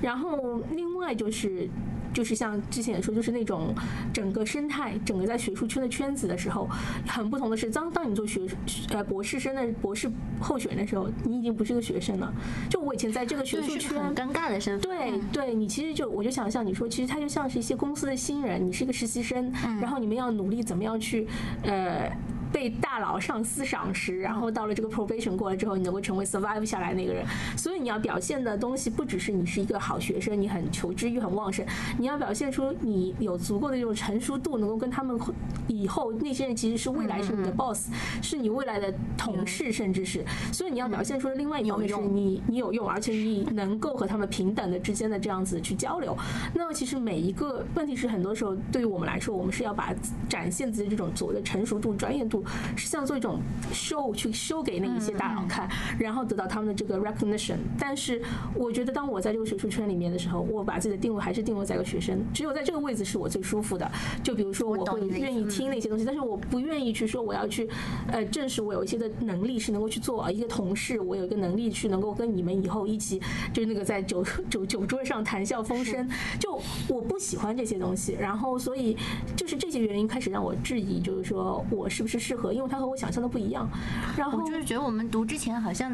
[0.00, 1.68] 然后另外就是。
[2.16, 3.74] 就是像之前也说，就是那种
[4.10, 6.66] 整个生态，整个在学术圈的圈子的时候，
[7.06, 8.40] 很不同的是，当当你做学
[8.88, 12.32] 呃博士生的博士候选人的时候，你已经不是个学生了。
[12.70, 14.80] 就我以前在这个学术圈，很尴尬的身份。
[14.80, 19.52] 对对，你其实就我就想象你说，其实他就像是一些公司的新人，你是一个实习生，
[19.82, 21.28] 然后你们要努力怎么样去
[21.64, 22.10] 呃。
[22.56, 27.22] 被大佬上司赏识，然后到了这个 probation 过了之后，你能够成为 survive 下来那个人。
[27.54, 31.66] 所以你要表现的东西不只是你是一个好学生，你很求知欲很旺盛，
[31.98, 35.20] 你要表现出你有足够的这种成熟度，能够跟他们
[35.66, 37.90] 以后那些人其实是未来是你的 boss，
[38.22, 40.24] 是你未来的同事，甚至是。
[40.50, 46.16] 所以你要表现出的另外一方面是你你有用，而且你能够和他们平等的之间的这样子去交流。
[46.54, 49.94] 那么其实每一个问题是很多时候对于我们来说，我们是要把
[50.26, 52.42] 展现自己这种所谓的成熟度、专业度。
[52.76, 53.40] 是像做一种
[53.72, 57.56] show 去 show 给那一些大佬看，然后得到他们的这个 recognition。
[57.78, 58.20] 但是
[58.54, 63.90] 我觉得，当我在这个学术圈里面的时候，我把自己的定位还是定位在一个学生，只有在这个位置是我最舒服的。
[64.22, 67.68] 就比如说，我会愿意听那些东西，但是我不愿意去说我要去
[68.10, 73.20] 呃证实我有一些的能力是能够去做一个同事，我有一个能力去能够跟你们以后一起
[73.52, 76.08] 就是那个在酒 酒酒桌上谈笑风生。
[76.38, 78.96] 就我不喜欢这些东西，然后所以
[79.34, 82.52] 就是这些原因开始让我质疑，就是说我是不是适合。
[82.52, 83.68] 因为它和我想象的不一样，
[84.16, 85.92] 然后我就是觉得我们读之前好像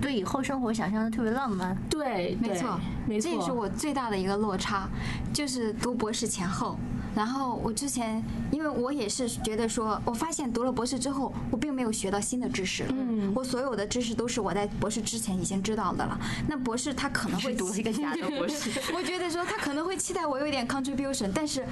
[0.00, 1.76] 对以后生活想象的特别浪漫。
[1.90, 4.88] 对，没错，没错，这也是我最大的一个落差，
[5.34, 6.76] 就是读博士前后。
[7.12, 12.84] 然后我之前，因为我也是觉得说，我发现读了博士之后，我并没有学到新的知识。
[12.88, 16.16] 嗯，我所有的知识都是我在博士之前已经知道的了。
[16.48, 21.64] 那博士他可能会 读了一个假的博士， 我觉得说他可能会期待我有一点 contribution，但是。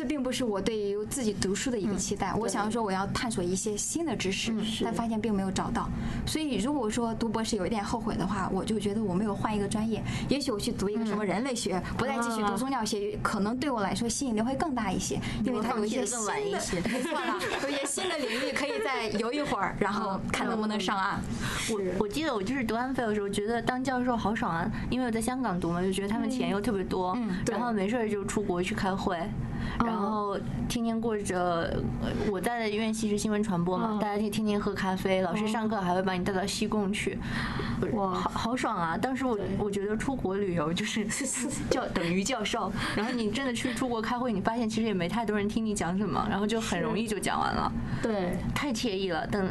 [0.00, 2.32] 这并不是我对于自己读书的一个期待。
[2.32, 4.50] 我想要说，我要探索一些新的知识，
[4.82, 5.90] 但发现并没有找到。
[6.26, 10.02] 所以，如果说读博士有一点后悔的话，我就觉得我没有换一个专业。
[10.30, 16.18] 也许我去读一个什么人类学，不再继续读宗教学，可能对我来说吸引力会更大一些，因为它有一些新
[16.50, 16.58] 的，
[16.90, 21.20] 没错了，有一些新的领域可以再游一会儿，然后看能不能上岸。
[21.68, 27.14] 我我记得我就是读安菲的时候，觉得当教授好爽啊，因为我在香港读嘛，就觉得他们钱又特别多，
[27.46, 29.18] 然后没事就出国去开会。
[29.84, 30.36] 然后
[30.68, 31.82] 天天过着
[32.30, 37.18] 我在的院系是新闻传播嘛，大家就天天喝咖啡，老师上课还会把你带到西贡去，
[37.92, 38.96] 哇，好好爽啊！
[38.96, 41.06] 当时我我觉得出国旅游就是
[41.70, 49.26] 教等于教授，然后你真的去出国开会，你发现其实也没太多人听你讲什么，然后就很容易就讲完了，对，太惬意了。
[49.26, 49.48] 等。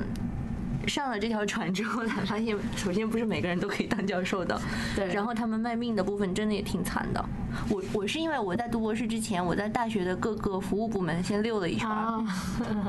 [0.90, 4.60] 上了这条船之后，才发现，首先不是每个人都可以当教授的，
[4.96, 5.14] 对。
[5.14, 7.24] 然后他们卖命的部分真的也挺惨的。
[7.70, 11.88] 我我是因为我在读博士之前，我在大学的各个服务部门先溜了一圈。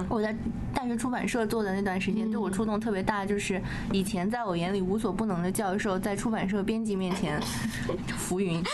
[0.08, 0.34] 我在
[0.74, 3.60] 大学出版社做的那段时间，对我触动特别大，就是
[3.92, 7.40] 以前在我眼里无所不能的教授，在出版社编辑面前
[8.16, 8.62] 浮云。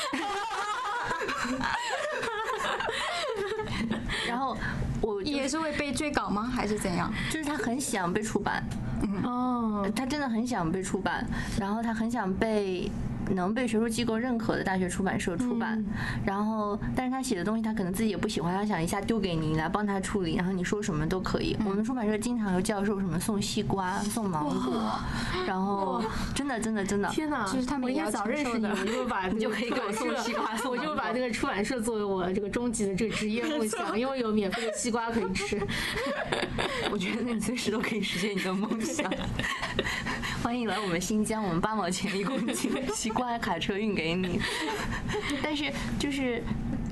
[4.27, 4.57] 然后
[5.01, 6.51] 我也是会被追稿吗？
[6.53, 7.12] 还是怎样？
[7.31, 8.62] 就是他很想被出版。
[9.25, 11.27] 哦，他真的很想被出版，
[11.59, 12.91] 然后他很想被。
[13.35, 15.85] 能被学术机构认可的大学出版社出版，
[16.25, 21.57] 然后，但是他写的东西他可能自己也不喜欢，他想一下丢给你，你来帮他处理，然后你说什么都可以。
[21.65, 24.93] 我们出版社经常有教授什么送西瓜、送芒果，
[25.47, 26.03] 然后
[26.35, 27.45] 真的真的真的，天哪！
[27.53, 35.61] 就是他们也早认识你，我就把 你就可以给我送西瓜， 我就把这个出版社作为我这个终极的这个职业梦想，因为有免费的西瓜可以吃。
[36.91, 39.11] 我觉得你随时都可以实现你的梦想。
[40.43, 43.11] 欢迎来我们新疆，我们八毛钱一公斤西。
[43.16, 44.38] 挂卡车运给你，
[45.42, 46.42] 但是就是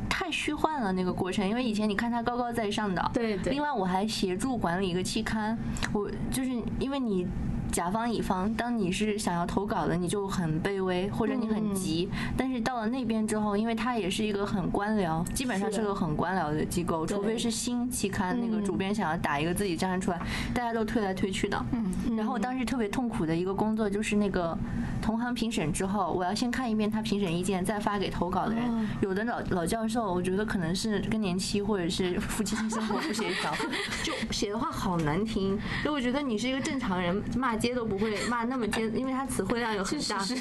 [0.09, 3.53] 太虚幻了那个过程，因为以前你看他高高在上的，对对。
[3.53, 5.57] 另外我还协助管理一个期刊，
[5.93, 7.27] 我就是因为你。
[7.73, 12.09] 甲方乙方，当你是想要投稿的，你就很卑微，或者你很急。
[12.37, 20.21] 但是到了那边之后，因为他也是一个很官僚，基本上是个很官僚的机构，除非是新期刊那个主编想要打一个自己站出来，
[20.55, 21.61] 大家都推来推去的。
[21.73, 24.57] 嗯然后我当时特别痛苦的一个工作就是那个
[25.05, 28.89] 同行评审之后，我要先看一遍他评审意见，再发给投稿的人。
[29.03, 33.55] 有的老老教授，我觉得可能是更年期或者是夫妻性生活不协调，
[34.03, 35.59] 就写的话好难听。
[35.85, 40.19] 就我觉得你是一个正常人，骂街都不会骂那么尖，因为他词汇量有很大。
[40.21, 40.35] 是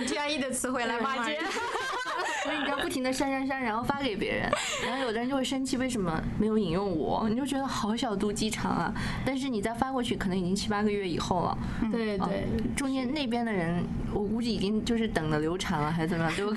[0.00, 1.38] 用 GRE 的词汇来骂街。
[2.42, 4.50] 所以你就要不停的删删删，然后发给别人，
[4.82, 7.28] 然后有的人就会生气，为什么没有引用我？
[7.28, 8.92] 你就觉得好小肚鸡肠啊！
[9.26, 11.58] 但是你再发过去，可能已经七八个月以后了。
[11.92, 13.84] 对对，中间那边的人，
[14.14, 16.34] 我估计已经就是等的流产了，还是怎么样？
[16.34, 16.50] 就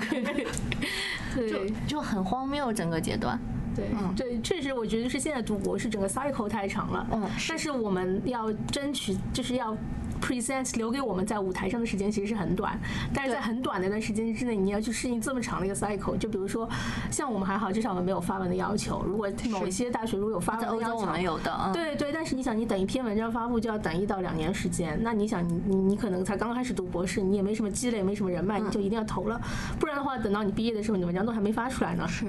[1.36, 3.38] 对，就很荒谬整个阶段。
[3.76, 3.84] 对
[4.16, 7.06] 对，确实，我觉得是现在读博是整个 cycle 太长了。
[7.12, 9.76] 嗯，但是我们要争取，就是要。
[10.20, 12.78] Present 留给我们在舞台上的时间其实是很短，
[13.12, 16.16] 但是在很短的一段时间之内，你要去适应这么长的一个 cycle。
[16.16, 16.68] 就比如说，
[17.10, 19.02] 像我们还好，至少我们没有发文的要求。
[19.06, 21.70] 如果某一些大学如果有发文的要求，我们有的。
[21.72, 29.40] 对对，但是你想，你等一篇文章发布就要等一到两年时间，那你想，你你你可能才刚开始读博士，你也没什么积累，没什么人脉，你就一定要投了，
[29.78, 32.06] 不然的话，等到你毕业的时候，你的文章都还没发出来呢。
[32.08, 32.26] 是，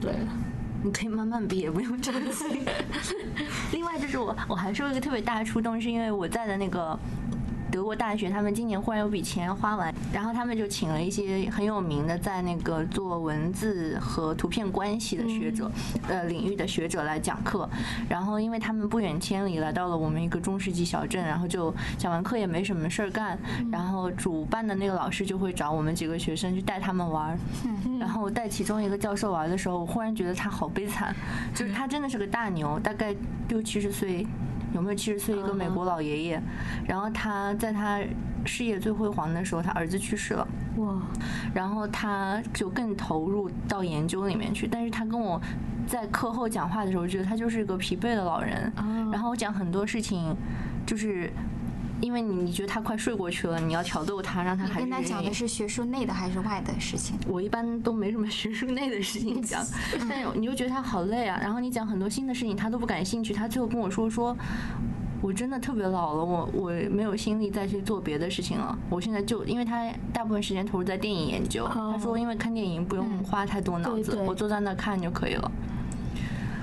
[0.00, 0.12] 对，
[0.82, 2.44] 你可以慢慢比，也，不用着急。
[3.72, 6.98] 另外就是我，我还说一个特别大的触动，是因为我在的那个。
[7.70, 15.70] 德国大学，他们今年忽然有笔钱花完，然后他们就请了一些很有名的在那个做文字和图片关系的学者，
[16.08, 17.68] 呃，领域的学者来讲课。
[18.08, 23.38] 然后因为他们不远千里来到了我们一个中世纪小镇，然后就讲完课也没什么事儿干，
[23.70, 27.38] 然后主办的那个老师就会找我们几个学生去带他们玩。
[28.00, 31.14] 然后带其中一个教授玩的时候，我忽然觉得他好悲惨，
[31.54, 33.14] 就是他真的是个大牛，大概
[33.48, 34.26] 六七十岁。
[34.72, 36.42] 有没有七十岁一个美国老爷爷？
[36.86, 38.00] 然后他在他
[38.44, 40.46] 事业最辉煌的时候，他儿子去世了。
[40.76, 41.00] 哇！
[41.54, 44.66] 然后他就更投入到研究里面去。
[44.66, 45.40] 但是他跟我
[45.86, 48.72] 在课后讲话的时候，觉得他就是一个疲惫的老人。
[49.12, 50.36] 然后我讲很多事情，
[50.86, 51.32] 就是。
[52.00, 57.16] 因为你你觉得他快睡过去了，你要挑逗他，让他还是跟他讲的是学术内的还是外的事情？
[57.26, 59.64] 我一般都没什么学术内的事情讲，
[60.08, 61.38] 但是你就觉得他好累啊。
[61.42, 63.34] 然后你讲很多新的事情，他都不感兴趣。
[63.34, 64.36] 他最后跟我说说，
[65.20, 68.78] 我真的特别老了，我我没有心力再去做别的事情了。
[68.88, 75.50] 我现在就因为他大部分时间投入在电影研究，他说因为看电影不用花太多脑子，我坐在那看就可以了。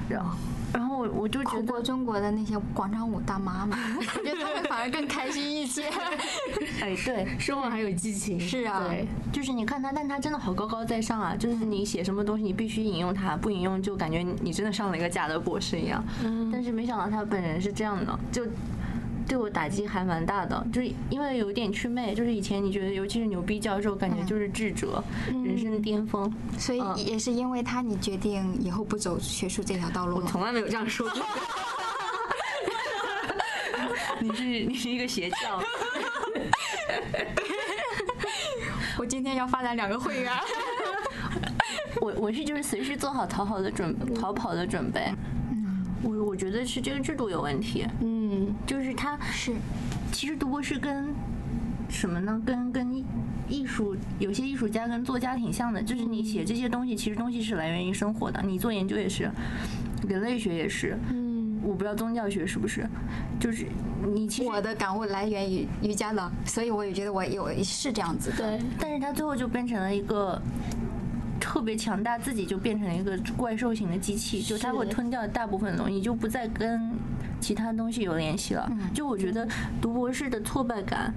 [0.08, 0.38] 然后。
[0.74, 5.84] 然后我我就觉得中国的那些广场舞大妈们， 我觉得他们反而更开心一些。
[6.82, 8.40] 哎，对，说话还有激情。
[8.40, 11.36] 是啊，对，就是你看他，但他真的好高高在上啊！
[11.36, 16.04] 就是你写什么东西，你必须引用他，不引用就感觉你真的上了一个假的博士一样。
[16.24, 16.50] 嗯。
[16.52, 18.46] 但是没想到他本人是这样的，就。
[19.28, 31.22] 对我打击还蛮大的，就是因为有点祛魅，就是以前你觉得，尤其是牛逼教授，感觉就是智者，人生巅峰，所以也是因为他，你决定以后不走学术这条道路我从来没有这样说过。
[34.20, 35.62] 你是你是一个邪教。
[38.98, 40.32] 我今天要发展两个会员。
[42.02, 45.12] 我我是就是随时做好逃跑的准逃跑的准备。
[46.06, 47.86] 我我觉得是这个制度有问题。
[48.00, 49.52] 嗯，就是他是，
[50.12, 51.14] 其实读博士跟
[51.90, 52.40] 什么呢？
[52.46, 53.04] 跟跟
[53.50, 55.82] 艺术，有些艺术家跟作家挺像的。
[55.82, 58.40] 就是你写这些东西，其实东西是来源于生活的。
[58.44, 59.30] 你做研究也是，
[60.08, 60.96] 人类学也是。
[61.12, 62.88] 嗯，我不知道宗教学是不是，
[63.40, 63.66] 就是
[64.14, 68.38] 你其实我的感悟来源于瑜伽的，所以我也觉得我有是这样子的。
[68.38, 70.40] 对，但是他最后就变成了一个。
[71.46, 76.92] 特别强大，自己就变成了一个怪兽型的机器，就它会吞掉大部分的东西，就不再跟
[77.40, 78.68] 其他东西有联系了。
[78.96, 79.48] 就我觉得
[79.80, 81.14] 读博士的挫败感，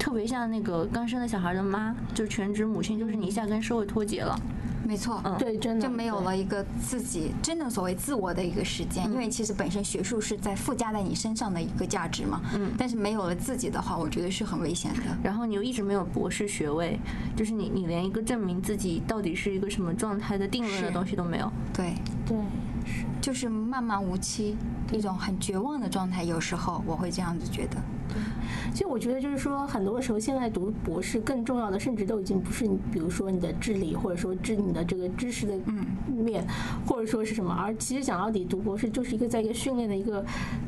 [0.00, 4.36] 特别像那个刚生的小孩的妈，就全职母亲，就是你一下跟社会脱节了。
[4.86, 12.40] 没错，嗯对，真的就没有了一个自己真正所谓自我的一个时间，因为其实本身学术是在附加在你身上的一个价值嘛。
[12.54, 12.72] 嗯。
[12.78, 15.00] 但是没有了自己的话，我觉得是很危险的。
[15.24, 16.98] 然后你又一直没有博士学位，
[17.34, 21.50] 就是你你连一个证明自己到底是一个什么状态的定论的东西都没有。
[21.74, 21.94] 对
[22.24, 22.36] 对，
[22.84, 24.56] 是就是漫漫无期，
[24.92, 26.22] 一种很绝望的状态。
[26.22, 27.76] 有时候我会这样子觉得。
[28.72, 35.54] 其实我觉得就是说，很多时候现在读博士更重要的，甚至都已经不是你，比如说你的智力，或者说知你的这个知识的
[36.08, 36.46] 面，
[36.86, 40.24] 或者说是什么，而其实讲到底，读博士就是一个在一个训练的一个，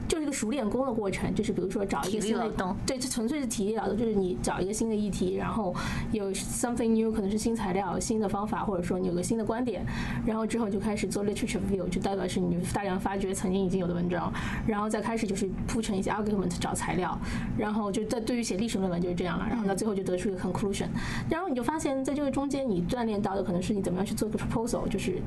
[0.07, 1.35] 就是一个熟练工的过程。
[1.35, 5.75] 就是比如说找一个新的，对，这纯粹是体力劳动，就是你找一个新的议题，然后
[6.13, 9.85] 有 something new，可能是新材料、新的方法，或者说你有个新的观点，
[10.27, 14.33] 然后之后就开始做 literature review，就代表是你大量发掘曾经已经有的文章，
[14.67, 17.19] 然后再开始就是铺成一些 argument 找材料。
[17.57, 20.87] 然后就在对于写历史论文就是这样了，然后到最后就得出一个 conclusion，
[21.31, 25.21] 然后你就发现在这个中间你锻炼到的可能是你怎么样去做一个 proposal，就是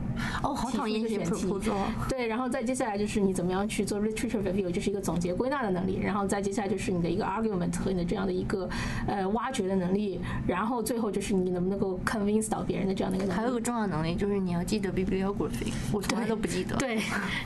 [0.44, 1.74] 哦，好讨厌写 proposal，
[2.10, 8.70] 对，然后再接下来就是你怎么样去做 literature review，就是一个总结归纳的能力，然后再接下来就是你的一个 argument 和你的这样的一个
[9.08, 13.40] 呃挖掘的能力，然后最后就是你能不能够 convince 到别人的这样的一个能力。
[13.40, 16.76] 还有个重要能力就是你要记得 bibliography，我从来都不记得。
[16.78, 17.00] 对，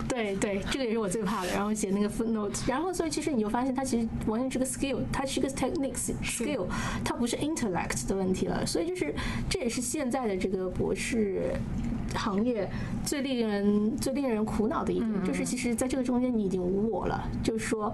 [0.07, 1.51] 对对，这个也是我最怕的。
[1.53, 6.65] 然后写那个 footnote，然后所以其实你就发现它其实完全是个 skill，它是一个 techniques skill，
[7.03, 8.65] 它不是 intellect 的问题了。
[8.65, 9.13] 所以就是
[9.49, 11.53] 这也是现在的这个博士。
[12.15, 12.69] 行业
[13.03, 17.91] 最令人最令人苦恼的一点，就是其实在这个中间你已经无我了，就是说。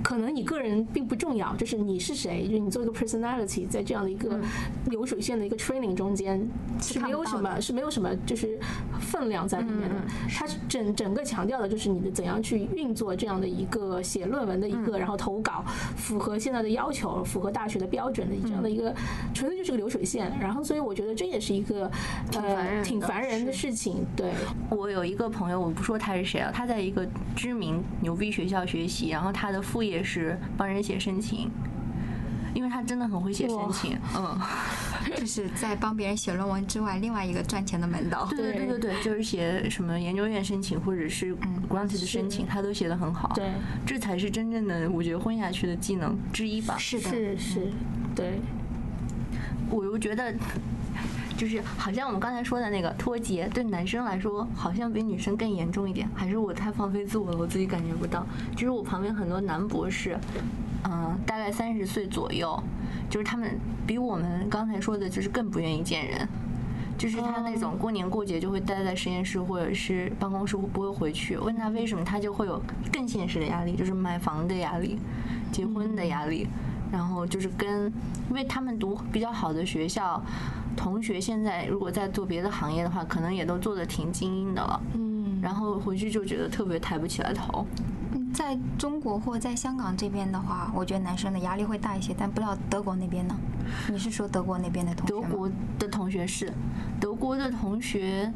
[0.00, 4.40] 可能你个人并不重要，就是你是谁，就是你做一个 personality，在这样的一个
[4.86, 6.48] 流水线的一个 training 中间
[6.80, 8.58] 是没有什么是没有什么就是
[9.00, 9.96] 分量在里面的。
[10.28, 15.64] 它整整个强调的就是你的怎样去运作这样的一个写论文的一个，然后投稿
[15.96, 18.94] 符合现在的要求，符合大学的标准的这样的一个，
[19.34, 20.32] 纯粹就是个流水线。
[20.40, 21.90] 然后所以我觉得这也是一个
[22.32, 24.06] 呃挺烦人的事情。
[24.16, 24.30] 对
[24.70, 29.98] 我有一个朋友，我不说他是谁啊，他在一个知名牛逼学校学习，然后他的副业。
[30.08, 31.50] 是帮人写申请，
[32.58, 34.36] 因为他真的很会写申请，嗯，
[35.16, 38.26] 就是在帮别人写论文之外，另外一个赚钱的门道。
[38.30, 41.32] 对对对对，就是写什么研究院申请或者是
[41.70, 43.30] granted 的申请，他都写的很好。
[43.36, 43.52] 对，
[43.86, 46.76] 这才是真正的我觉得混下去的技能之一吧。
[46.76, 47.70] 是的，是是，
[48.12, 48.40] 对。
[49.70, 50.34] 我又觉得。
[51.36, 58.26] 就是好像我们刚才说的那个脱节，对男生来说好像比女生更严重一点，还是我太放飞自我了，我自己感觉不到。
[58.56, 60.18] 就是我旁边很多男博士，
[60.84, 62.62] 嗯，大概三十岁左右，
[63.08, 66.28] 就是他们比我们刚才说的，就是更不愿意见人。
[66.96, 71.36] 就是他那种过年过节就会待在实验室或者是办公室不会回去。
[71.36, 72.60] 问他为什么，他就会有
[72.92, 74.98] 更现实的压力，就是买房的压力、
[75.52, 76.48] 结婚的压力，
[76.90, 77.84] 然后就是跟，
[78.28, 80.20] 因为他们读比较好的学校。
[80.76, 84.80] 同学现在如果在做别的行业的话，可能也都做的挺精英的了。
[84.94, 87.64] 嗯，然后回去就觉得特别抬不起来头。
[88.32, 93.34] 在中国或在香港这边的话，我觉得男生的压力会大一些，但不知道德国那边呢？
[93.90, 96.52] 你是说德国那边的同学德国的同学是，
[97.00, 98.32] 德国的同学，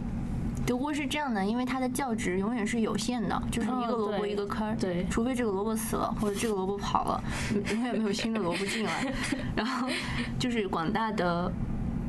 [0.67, 4.77] 德国是这样的，因为它的教职永远是有限的，就是一个萝卜一个坑儿。
[4.77, 7.23] 对，除非这个萝卜死了，或者这个萝卜跑了，
[7.73, 9.13] 永远没有新的萝卜进来。
[9.57, 9.89] 然后
[10.39, 11.53] 就是广大的。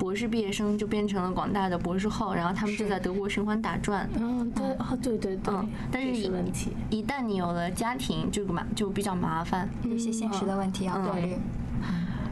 [0.03, 4.05] 博士毕业生就变成了广大的博士后，然后他们就在德国循环打转。
[4.19, 5.53] 嗯，对，哦，对对对。
[5.53, 11.37] 嗯，但是问题一旦你有了家庭，这个麻就比较麻烦，有些现实的问题要考虑。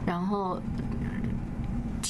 [0.04, 0.60] 然后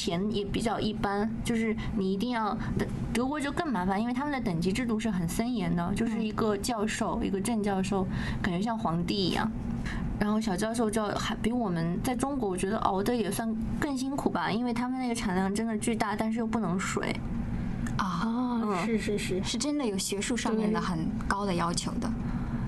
[0.02, 2.84] 钱也比较一般，就是你一定要德
[3.14, 8.04] 德国就更麻烦，因为他们的等级制度是很森严的，就是一个教授，一个正教授，
[8.42, 9.48] 感觉像皇帝一样。
[10.18, 13.48] 然后小教授就还比我们在中国，我觉得熬的也算
[13.78, 17.14] 更辛苦吧，因为他们那个产量真的巨大，但是又不能水。
[17.96, 22.10] 啊，是是是，是真的有学术上面的很高的要求的。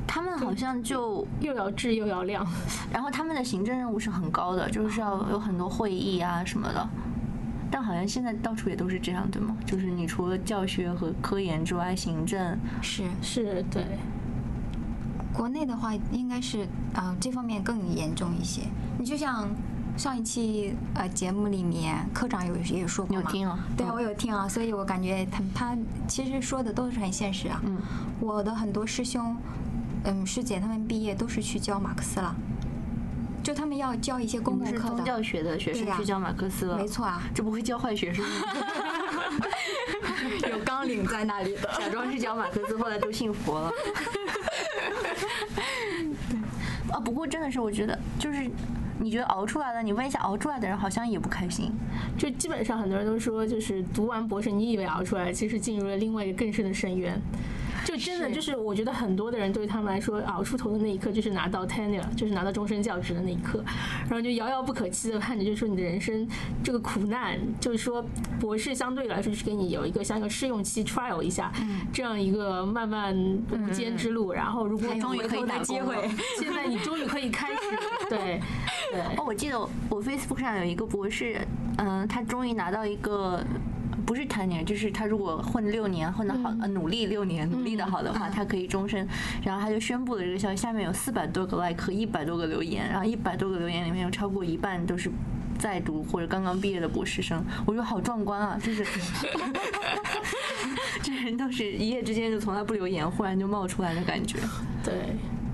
[0.06, 2.46] 他们好像就又要质又要量，
[2.92, 6.88] 然后他们的行政任务是很高的，就是要有很多会议啊什么的。
[7.70, 9.56] 但好像现在到处也都是这样，对吗？
[9.66, 13.84] 就是你除了教学和科研之外，行政是是，对。
[15.32, 18.62] 国内的话，应该是啊这方面更严重一些。
[18.98, 19.48] 你就像
[19.96, 27.60] 上一期呃节目里面，科长有也说过嘛，听啊，对我有听啊，所以我感觉他他其实说的都是很现实啊。
[27.64, 27.76] 嗯，
[28.20, 29.36] 我的很多师兄
[30.04, 32.36] 嗯师姐他们毕业都是去教马克思了，
[33.44, 38.30] 就他们要教一些公共课的宗教学的学生去教马克思了，没错啊，这不会教坏学生吗？
[40.50, 43.70] 有纲领在那里的，假装是教马克思，后来都信佛了。
[46.90, 48.50] 啊，不过真的是，我觉得就是，
[48.98, 51.70] 你觉得熬出来了，你问一下熬出来的人，好像也不开心。
[52.16, 57.20] 就基本上很多人都说，就是读完博士，你以为熬出来，其实进入了另外一个更深的深渊。
[57.84, 63.62] 就真的就是，我觉得很多的人对他们来说，熬出头的那一刻就是拿到 tenure，就是拿到终身教职的那一刻，
[64.02, 66.26] 然后就遥遥不可期的看着，就是说你的人生
[66.62, 68.04] 这个苦难，就是说
[68.40, 71.52] 博士相对来说是给你有一个像一个试用期 trial 一下，
[71.92, 73.14] 这样一个漫漫
[73.50, 76.08] 无间之路，然后如果终于可以打机会，
[76.40, 77.60] 现在你终于可以开始，
[78.08, 78.40] 对
[78.90, 79.00] 对。
[79.16, 81.40] 哦，我记得我 Facebook 上有一个博士，
[81.76, 83.44] 嗯，他终于拿到一个。
[84.06, 89.06] 不是 tenure，就是他如果混六年混得好，呃，努力六年努力的好的话，他可以终身。
[89.42, 95.10] 然后他就宣布了这个消息，下面有四百多个 like，一百多个留言，然后一百多个留言里面有超过一半都是
[95.58, 97.42] 在读或者刚刚毕业的博士生。
[97.66, 98.84] 我觉得好壮观啊，就是
[101.02, 104.38] 这人都是一夜之间就从来不留言，忽然就冒出来的感觉。
[104.82, 104.94] 对，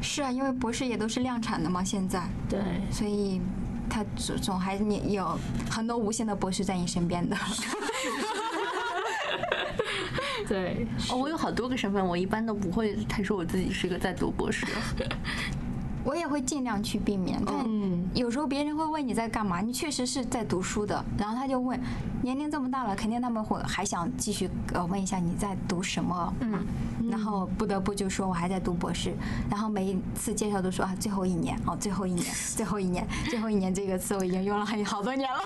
[0.01, 2.23] 是啊，因为博士也都是量产的嘛，现在。
[2.49, 2.59] 对，
[2.91, 3.41] 所以
[3.89, 5.39] 他总总还你有
[5.71, 7.37] 很多无限的博士在你身边的。
[10.49, 14.67] 对，哦，我有好多个身份，我一般都不会太说我自己是一个在读博士。
[16.05, 21.79] 我也会尽量去避免，但嗯有时候别人会问你在干嘛，你确实是在读书的，然后他就问，
[22.23, 26.65] 年龄这么大了，肯定他们会还想继续呃问一下你在读什么，嗯，
[27.11, 29.15] 然后不得不就说我还在读博士，
[29.51, 32.27] 然后每一次介绍都说啊最后一年哦最后一年
[32.57, 35.41] 最后一年最后一年这个词我已经用了很好多年了。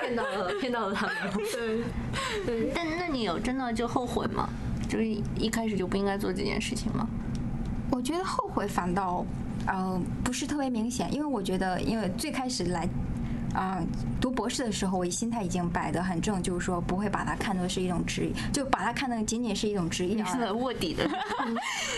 [0.00, 1.14] 骗到了，骗到了他们。
[1.52, 1.84] 对
[2.44, 4.48] 对，但那你有真的就后悔吗？
[4.88, 7.06] 就是一开始就不应该做这件事情吗？
[7.90, 9.24] 我觉得后悔反倒
[9.66, 12.88] 呃不是特别明显，因为我觉得因为最开始来。
[13.52, 13.82] 啊、
[14.20, 20.24] 读博士的时候，我心态已经摆得很正，就是说不会把它看作是一种职业，就把它看得仅仅是一种职业。
[20.24, 21.04] 是卧底的，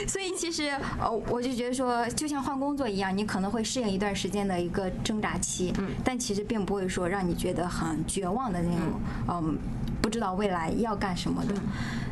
[0.08, 9.58] 所以其实呃，我就觉得说，就像换工作一样，你可能会适应一段时间的一个挣扎期，嗯但其实并不会说让你觉得很绝望的那种，嗯，
[10.00, 11.54] 不知道未来要干什么的。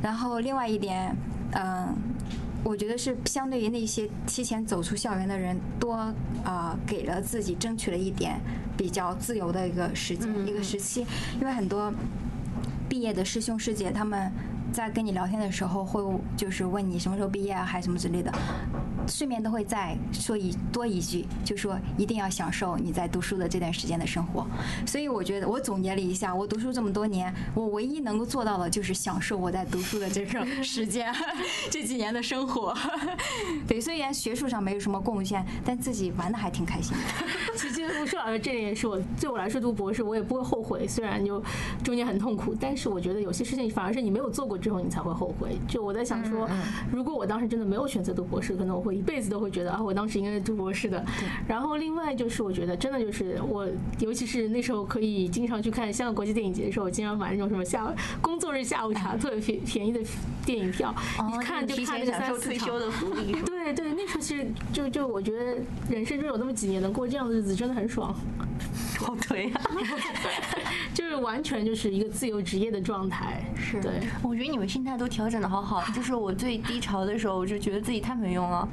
[0.03, 1.17] 然后另外一点，
[1.53, 1.97] 嗯。
[2.63, 6.13] 我觉得是相对于那些提前走出校园的人，多
[6.45, 8.39] 呃给了自己争取了一点
[8.77, 11.07] 比较自由的一个时间、嗯一个时期，
[11.41, 11.93] 因为很多
[12.89, 14.31] 毕业的师兄师姐他们
[14.73, 16.03] 在跟你聊天的时候，会
[16.37, 18.33] 就是问你什么时候毕业啊，还什么之类的，
[19.09, 24.47] 顺便都会再说一多一句，就说一定要享受你在读书的这段时间的生活。
[24.87, 31.13] 所以我觉得我总结了一下，我读书这么多年，我唯一能够做到的就是享受我在读书的这个时间，
[31.71, 32.75] 这几年的生活。
[33.67, 37.03] 对，虽然学术上没有什么贡献，但自己玩的还挺开心的。
[37.59, 41.43] 其实吴舒老师这点也是我对我来说读博士我也不会后悔，虽然就
[41.83, 45.59] 中间很痛苦，但是我觉得有些事情反而是你没有做过之后你才会后悔。
[45.67, 46.49] 就我在想说，
[46.93, 51.05] 如果我当时真的没有选择读博士，可能我会一辈子都会觉得啊，我当时应该是读博士的。
[51.49, 53.67] 然后另外就是我觉得真的就是我，
[54.01, 60.01] 尤其是那时候可以经常去看香港国际电影节的时候，我经常买那种什么下工作日下午茶 特别便便宜的
[60.45, 60.95] 电影票，
[61.33, 62.81] 一看就看那个三四场退休。
[62.81, 63.33] 的福利。
[63.45, 65.57] 对对，那时候其实就就我觉得
[65.91, 68.15] 人生中有那么几年能过这样的日子，真的很爽，
[69.05, 69.61] 好颓啊！
[70.95, 73.43] 就是完全就是一个自由职业的状态。
[73.57, 73.93] 是对，
[74.23, 75.83] 我觉得你们心态都调整的好好。
[75.93, 78.69] 就是我最低潮的时候，我就觉得自己太没用了，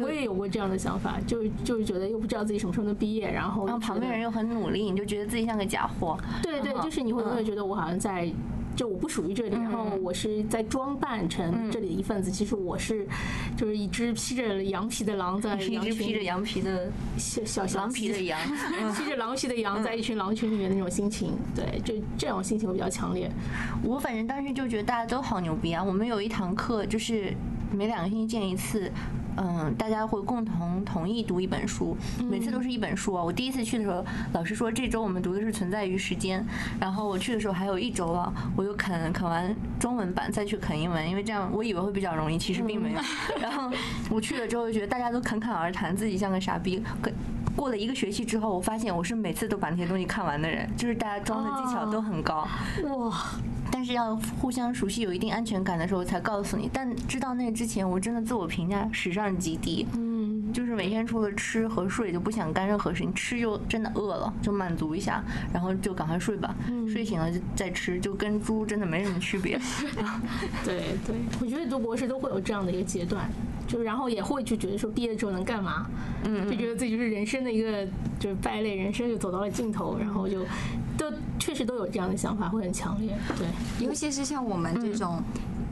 [0.00, 6.16] 我也有过这样的想法，就就是觉得又不知道自己什么时候能毕业，然后然后旁边人又很努力，你就觉得自己像个假货。
[6.42, 8.30] 对对，嗯就是你会永远觉得我好像在。
[8.76, 12.30] 就我不属于这里，然后我是在装扮成这里的一份子。
[12.30, 13.06] 其实我是，
[13.56, 18.38] 就是一只披着羊皮的狼在 一羊群里只披着羊皮的小小小狼皮的羊。
[18.96, 23.30] 披着狼皮的羊在一群狼群里面的那种心情，对，就这种心情会比较强烈。
[23.82, 25.82] 我反正当时就觉得大家都好牛逼啊！
[25.82, 27.34] 我们有一堂课就是
[27.72, 28.90] 每两个星期见一次，
[29.36, 31.96] 嗯，大家会共同同意读一本书，
[32.28, 33.22] 每次都是一本书啊。
[33.22, 36.40] 我第一次去的时候，老师说这周我们读的是《存在于时间》，
[36.80, 42.98] 然后我去的时候还有一周了，我就啃啃完中文版再去啃英文，因为这样我以为会比较容易，其实并没有。
[43.40, 43.70] 然后
[44.10, 46.82] 我去了之后就觉得大家都侃侃而谈，自己像个傻逼。
[47.00, 47.10] 可
[47.54, 52.46] 过了一个学期之后，我发现我是每次都把那些东西看完的人，就是大家装的技巧都很高。
[52.84, 53.14] 哇，
[53.72, 56.68] 但是要互相熟悉、有一定安全感的时候才告诉你。
[56.70, 66.54] 但知道那个之前，我真的自我评价史上极低，嗯，就是每天除了吃和睡就不想干任何事情，吃就真的饿了就满足一下，然后就赶快睡吧，
[66.86, 69.58] 睡醒了就再吃，就跟猪真的没什么区别。
[70.64, 73.28] 对对，我觉得读博士都会有这样的一个阶段，
[73.66, 75.86] 就然后也会就觉得说毕业之后能干嘛，
[76.24, 77.86] 嗯，就觉得自己就是人生的一个
[78.20, 80.44] 就是败类，人生就走到了尽头，然后就
[80.96, 83.16] 都确实都有这样的想法，会很强烈。
[83.36, 85.22] 对，尤其是像我们这种。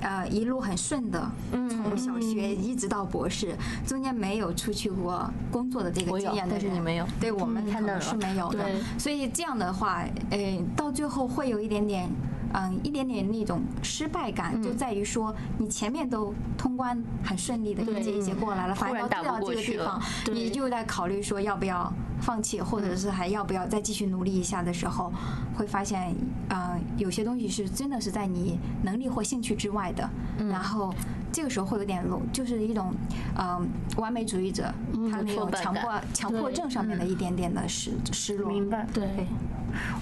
[0.02, 3.54] 呃，一路很顺的，从小学一直到博士，
[3.86, 12.08] 中间没有出去过工作的这个经验的人，但是你没有对我们可能是没有的对，所以这样的话，呃，到最后会有一点点。
[12.52, 20.00] 嗯，一点点那种失败感，就在于说你前面都通关很顺利的一节一节过来了，反而到这个地方，
[20.32, 25.12] 你就在考虑说要不要放弃，或者是还要不要再继续努力一下的时候，
[25.56, 26.14] 会发现，
[26.48, 30.08] 呃，有些东西是真的是在你能力或兴趣之外的，
[30.48, 30.92] 然后
[31.32, 32.92] 这个时候会有点落，就是一种，
[33.36, 33.60] 呃，
[33.96, 34.64] 完美主义者
[35.10, 38.50] 他那种强迫强迫症上面的一点点的失失落。
[38.50, 38.86] 明白？
[38.92, 39.26] 对，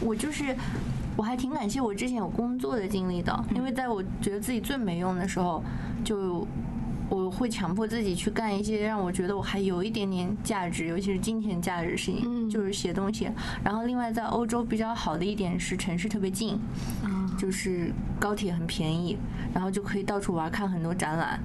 [0.00, 0.56] 我就是，
[1.18, 5.60] 我还挺感谢我之前有工作的经历的，因为在我觉得自己最没用的时候，
[6.04, 6.46] 就
[7.08, 13.28] 我会强迫自己去干一些让我觉得我还有一点点价值，尤其是金钱价值的事情，就是写东西。
[13.64, 16.56] 然后另外在欧洲比较好的一点是城市特别近，
[17.36, 19.18] 就是高铁很便宜，
[19.52, 21.40] 然后就可以到处玩，看很多展览。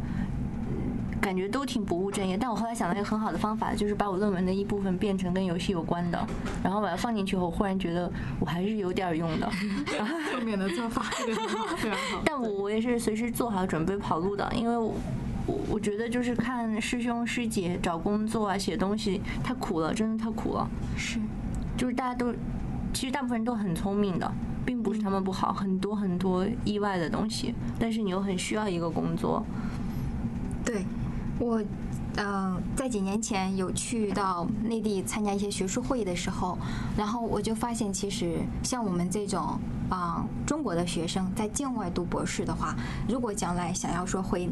[1.24, 6.28] 感觉都挺不务正业，但我后来想到一个很好的方法，就是把我论文的一部分变成跟游戏有关的，
[6.62, 8.12] 然后把它放进去后，忽然觉得
[8.42, 9.50] 我还是有点用的。
[10.30, 11.02] 正面的做法，
[11.78, 12.22] 非常好。
[12.26, 14.94] 但我我也是随时做好准备跑路的，因为我
[15.48, 20.68] 我我觉得就是看师兄师姐找工作啊、写东西太苦了，真的太苦了。
[20.98, 21.20] 是，
[21.78, 22.34] 就是大家都，
[22.94, 24.30] 其实大部分人都很聪明的，
[24.66, 29.42] 并不是他们不好，很多很多意外的东西，但是你又很需要一个工作。
[30.66, 30.86] 对，
[31.40, 31.62] 我
[32.16, 36.58] 呃在几年前有去到内地参加一些学术会议的时候，
[36.98, 39.60] 然后我就发现，其实像我们这种
[39.90, 42.76] 啊、中国的学生在境外读博士的话，
[43.08, 44.50] 如果将来想要说回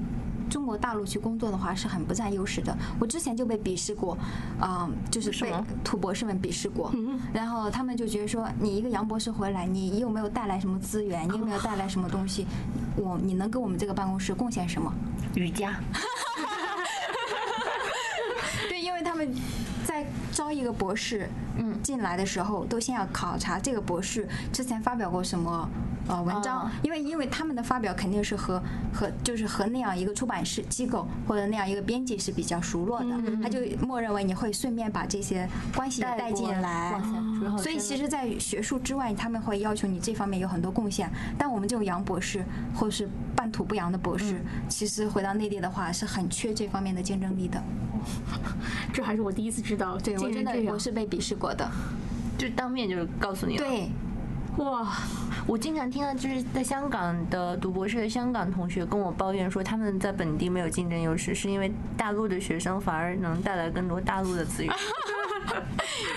[0.50, 2.78] 中国大陆去工作的话，是很不占优势的。
[3.00, 4.18] 我之前就被鄙视过，
[4.60, 5.54] 啊、就是被
[5.84, 6.94] 土博士们鄙视过，
[7.32, 11.26] 然后他们就觉得说，你一个洋博士回来，你又没有带来什么资源？
[11.32, 12.46] 你有没有带来什么东西？
[12.98, 14.94] 我你能给我们这个办公室贡献什么？
[15.36, 15.80] 瑜伽，
[19.26, 19.61] 们在
[20.32, 25.70] 招一个博士，嗯，进来的时候，都先要考察这个博士之前发表过什么。
[26.08, 28.62] 呃，文章哦，因为因为他们的发表肯定是和
[28.92, 33.06] 和就是和那样一个出版社机构或者那样一个编辑是比较熟络的，
[33.42, 37.00] 他就默认为你会顺便把这些关系也带进来
[37.56, 41.08] 所以其实，在学术之外，他们会要求你这方面有很多贡献。
[41.38, 42.44] 但我们这种洋博士
[42.76, 47.62] 或是半土不洋的博士，其实回到内地的话，是很缺这方面的竞争力的。
[48.92, 51.70] 这还是我第一次知道，对我真的我是被鄙视过的。
[52.38, 53.64] 就当面就告诉你了。
[53.64, 53.92] 对，
[54.58, 54.98] 哇，
[55.46, 64.74] 我经常听到就是在香港的读博士的香港同学跟我抱怨说，他们在本地没有竞争优势，是因为大陆的学生反而能带来更多大陆的资源。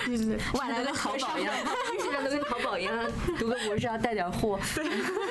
[0.05, 1.53] 对对对，外来的淘宝一样，
[1.99, 2.93] 是像跟淘宝一样，
[3.37, 4.59] 读个博士要带点货，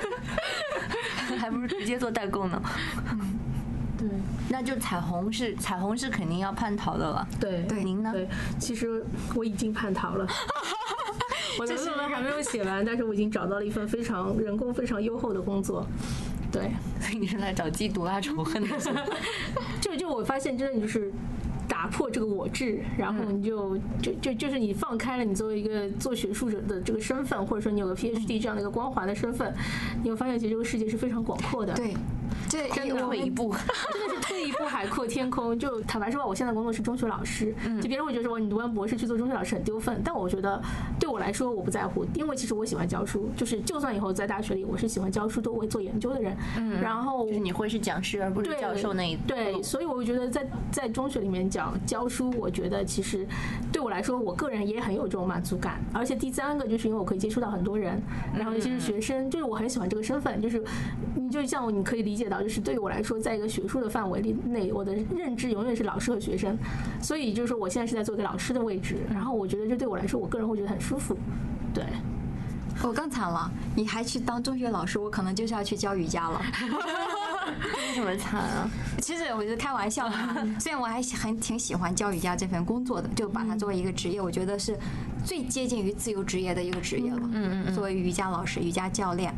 [1.38, 2.62] 还不如直接做代购呢。
[4.08, 7.26] 对那就彩虹是彩虹是肯定要叛逃的了。
[7.40, 8.12] 对对您呢？
[8.12, 8.28] 对，
[8.58, 10.26] 其实我已经叛逃了。
[11.58, 15.86] 我的论文还没有写完，但是我已经找到了一份非常人工非常优厚的工作。
[16.50, 18.78] 对，所以你是来找嫉妒啊仇恨的？
[19.80, 21.12] 就就我发现，真的你就是
[21.84, 29.52] 打破这个我制，然后你就就就就是你放开了你作为一个做学术者的这个身份，或者说你有个 PhD 这样的一个光环的身份，
[30.02, 31.74] 你会发现其实这个世界是非常广阔的。
[31.74, 31.94] 对，
[32.48, 33.54] 这真的我们退一步，
[33.92, 34.13] 真 的
[34.54, 35.58] 是退一步海阔天空。
[35.58, 40.60] 就坦白说吧，我现在工作是中学老师，就别人会觉得说你读完博士去做中学老师很丢份，但我觉得
[40.98, 53.26] 对我来说我不在乎，因为其实我喜欢教书，就是就算以后在大学里我是喜欢教书多，我会做研究的人，嗯，然后就是你会是讲师而不是对教授那一对，所以我觉得在在中学里面讲教书，我觉得其实
[53.72, 55.80] 对我来说，我个人也很有这种满足感。
[55.92, 58.00] 而且第三个就是因为我可以接触到很多人，
[58.36, 60.62] 然后尤其是学生，就是我很喜欢这个身份，就是
[61.14, 66.56] 你就像你可以理解到，就是对于我来说，在一个学术的范围里内，我的认知永远是老师和学生，
[67.02, 71.16] 所以就是说我现在是在做一个老师的位置，然后我觉得这对我来说，我个人会觉得很舒服。
[71.72, 71.84] 对，
[72.82, 76.40] 我更惨了，你还去当中学老师，我可能就是要去教瑜伽了。
[77.76, 78.70] 为什么惨啊？
[79.00, 80.16] 其实我是开玩笑的，
[80.58, 84.76] 虽然我还很挺喜欢教瑜伽这份工作的，就把它作为一个职业，我觉得是
[85.24, 87.20] 最接近于自由职业的一个职业了。
[87.32, 89.32] 嗯嗯作为瑜伽老师、瑜伽教练，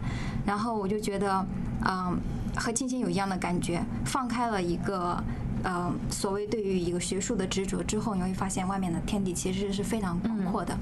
[0.47, 1.47] 然后我就觉得，
[1.87, 2.19] 嗯，
[2.57, 5.23] 和青青有一样的感觉，放开了一个。
[5.65, 10.77] 呃，所谓对于一个学术的执着之后，你会发现外面的天地其实是非常广阔的。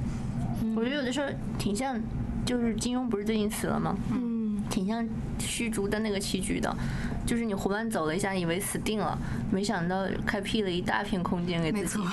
[0.77, 1.99] 我觉得有的时候挺像，
[2.45, 3.97] 就是金庸不是最近死了吗？
[4.13, 5.07] 嗯，挺像
[5.39, 6.77] 虚竹的那个棋局的，
[7.25, 9.17] 就是你胡乱走了一下，以为死定了，
[9.51, 12.05] 没想到开辟了一大片空间给自己没错。，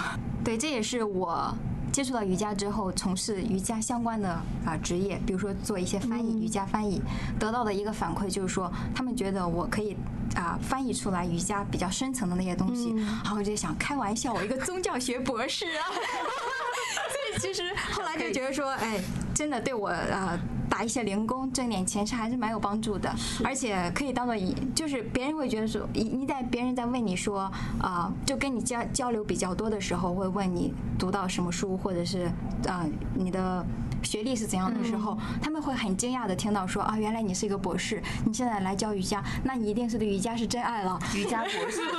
[0.46, 1.54] 对，这也是我
[1.92, 4.30] 接触到瑜伽之后，从事瑜伽相关的
[4.66, 7.02] 啊职业，比如说做一些翻译、瑜伽翻译，
[7.40, 9.98] 得到的一个反馈就是说，他们觉得我可以
[10.36, 15.84] 啊翻译出来瑜伽比较深层的那些东西，然后我就想开玩笑，我一个宗教学博士啊，
[17.12, 19.00] 所以其实后来就觉得说，哎，
[19.34, 20.40] 真的对我啊。
[20.72, 23.14] 打一些零工挣点钱是还是蛮有帮助的，
[23.44, 27.52] 而且可以当做一，就是别人会觉得说，你你在别人在问你说
[27.82, 32.32] 啊、就跟你交交流比较多的时候，会问你读到什么书，或者是
[32.70, 33.66] 啊、你的
[34.02, 40.98] 学历是怎样的时候，他们会很惊讶的听到说啊，原来你是一个博士，你现在来教瑜伽，那你一定是对瑜伽是真爱了。
[41.14, 41.82] 瑜伽博士。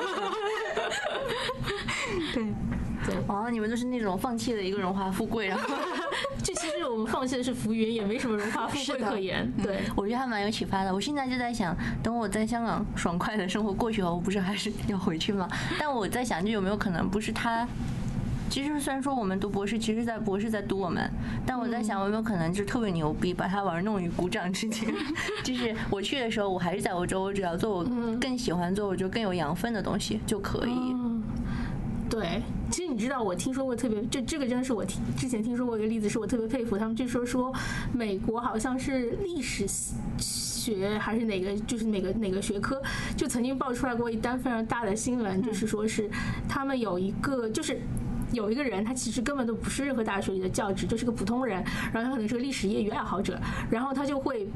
[2.35, 2.45] 对，
[3.05, 5.65] 对哦，你们都是那种放弃了一个荣华富贵，然后
[6.45, 9.51] 这其实我们放弃的是浮云，也没什么荣华富贵 可言。
[9.63, 10.93] 对，我觉得还蛮有启发的。
[10.93, 15.49] 我现在就在想，等我在香港爽快的生活过去后，我不是还是要回去吗？
[15.79, 17.67] 但我在想，就有没有可能不是他？
[18.51, 21.11] 其实虽然说我们读博士，其实在博士在读我们，
[21.47, 24.93] 但我在想，有没有可能就特别牛逼，把他玩弄于股掌之间？
[25.43, 27.85] 就是我去的时候，我还是在欧洲，我只要做我
[28.21, 30.71] 更喜欢做，我觉得更有养分的东西就可以。
[30.71, 31.22] 嗯，
[32.13, 37.51] 对，其实你知道，我听说过特别，这这个真的是我听之前听说过一个例子，是我特别佩服他们，就说说
[37.91, 39.65] 美国好像是历史
[40.19, 42.83] 学还是哪个，就是哪个哪个学科，
[43.17, 46.11] 就曾经爆出来过一单非常大的新闻，就是说是
[46.47, 47.81] 他们有一个就是。
[48.33, 53.39] 有一个人，他其实根本都不是任何大学里的教职，就是个普通人，然后他可能是个历史业余爱好者，
[53.69, 54.49] 然后他就会。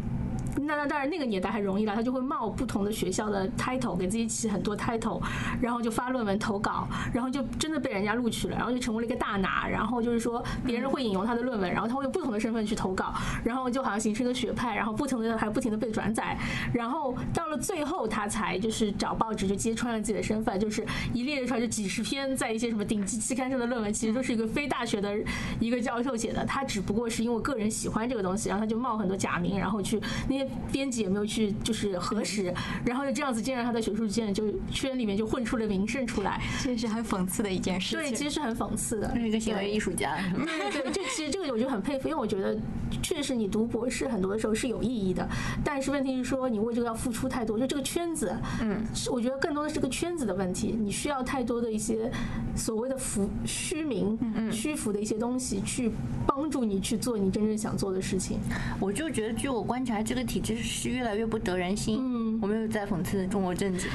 [0.63, 5.21] 那那当然，那个年代还容易了，他就会冒不同的学校的 title，给自己起很多 title，
[5.61, 13.13] 然后就发论文投稿，然后就真的被人家录取了，然后就成为了一个大拿，然后就是说别人会引用他的论文，然后他会用不同的身份去投稿，
[13.45, 16.39] 然后就好像形成一个学派，然后不停的还不停的被转载，
[16.73, 25.15] 然后到了最后他才就是找报纸就揭穿了自己的身份，就是一列出来就几十篇在一些什么顶级期刊上的论文，其实都是一个非大学的
[25.61, 30.46] 一个教授写的，他只不过是因为个人喜欢这个东西，然后他就冒很多假名，然后去那些。
[30.73, 32.53] 编辑也没有去就是核实，
[32.85, 37.99] 然后就这样子，竟然他在学术界就圈里面就混出了名声出来，这是很讽刺的一件事情。
[37.99, 40.17] 对，其实是很讽刺的，是一个行为艺术家。
[40.35, 42.57] 对对对，这其实这个我就很佩服，因为我觉得
[43.03, 45.29] 确实你读博士很多的时候是有意义的，
[45.65, 52.11] 但是问题是说你为这个要付出太多，就这个圈子，嗯，我觉得更多的是个圈子的问题，你需要太多的一些
[52.55, 54.19] 所谓的浮虚名、
[54.51, 55.91] 虚浮的一些东西去
[56.27, 58.39] 帮助你去做你真正想做的事情。
[58.81, 60.91] 我就觉得，据我观察，这个体制是。
[60.91, 61.99] 越来越不得人心。
[62.01, 63.89] 嗯，我没有在讽刺中国政治，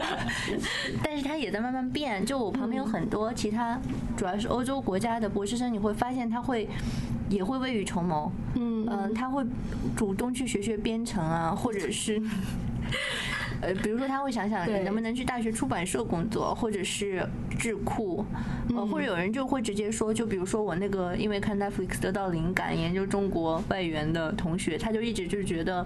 [1.02, 2.24] 但是它也在慢慢变。
[2.24, 3.80] 就我旁边有很多其他，
[4.16, 6.68] 主要是欧洲国家的博士生，你会发现他会
[7.28, 8.30] 也会未雨绸缪。
[8.54, 9.44] 嗯嗯，他会
[9.96, 12.20] 主动去学学编程啊，或者是
[13.60, 17.26] 呃，比如说他会想想能不能去大学出版社工作，或者是
[17.58, 18.24] 智库，
[18.76, 25.84] 呃，或者有人就会直接说，就比如说我那个因为看 Netflix 得到灵感研究中国外援的同学，他就一直就觉得。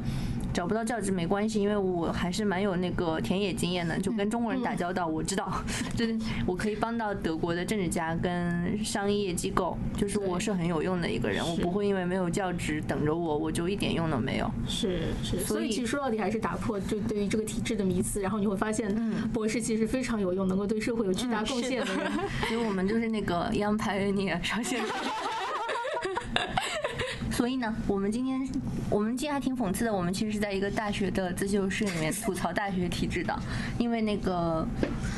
[0.53, 5.51] 找不到教职没关系，因为我还是蛮有那个田野经验的，就跟中国人打交道，我知道，
[5.97, 14.51] 就是我可以帮到德国的政治家跟商业机构，就是我是很有用的一个人，我不会因为没有教职等着我，我就一点用都没有。
[14.69, 18.95] 是是，所以其实说到底还是打破就对于这个体制的迷思，然后你会发现，
[19.33, 22.13] 博士其实非常有用，能够对社会有巨大贡献的人。
[22.49, 24.81] 所以我们就是那个 Young Pioneer 上线。
[27.33, 28.47] 所以呢，我们今天
[28.91, 29.93] 我们今天还挺讽刺的。
[29.93, 33.35] 我们其实是在一个大学的自修室里面吐槽大学体制的，
[33.79, 34.67] 因为那个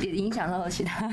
[0.01, 1.11] 也影响到了其他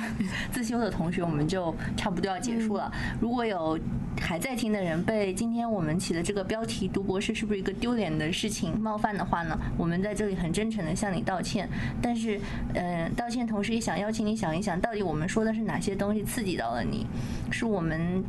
[0.52, 2.92] 自修的同学，我们就差不多要结束了。
[3.20, 3.78] 如果有
[4.20, 11.68] 还在听的人被今天我们起的这个标题“读博士是不是一个丢脸的事情”冒犯的话呢，我们在这里很真诚的向你道歉。
[12.00, 12.40] 但是，
[12.76, 17.08] 嗯，道歉同时也想邀请你想一想，到底我们说的是哪些东西刺激到了你？
[17.50, 18.24] 是我们。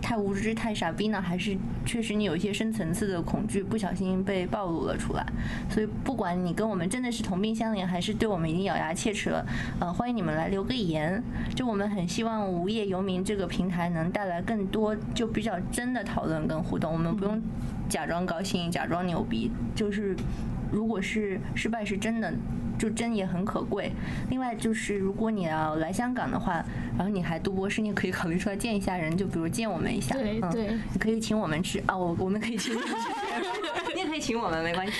[0.00, 5.26] 太无知、太傻逼呢，还是确实你有一些深层次的恐惧，不小心被暴露了出来。
[5.68, 9.44] 所以不管你跟我们真的是同病相怜，还是对我们已经咬牙切齿了，
[9.80, 11.22] 呃，欢迎你们来留个言。
[11.54, 16.92] 就我们很希望无业游民这个平台能带来更多就比较真的讨论跟互动。
[16.92, 17.40] 我们不用
[17.88, 20.16] 假装高兴、假装牛逼，就是
[20.72, 22.32] 如果是失败是真的。
[22.78, 23.90] 就真也很可贵。
[24.30, 26.64] 另外就是，如果你要来香港的话，
[26.96, 30.14] 然后你还读博士，你可以考虑出来见一下人，就比如见我们一下。
[30.14, 32.86] 对对，你可以请我们吃啊，我我们可以请你吃，
[33.96, 34.92] 你也可以请我们，没关系。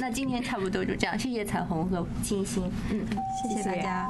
[0.00, 2.98] 那今天差不多就这样，谢谢彩虹和金星，嗯，
[3.40, 4.08] 谢谢大家。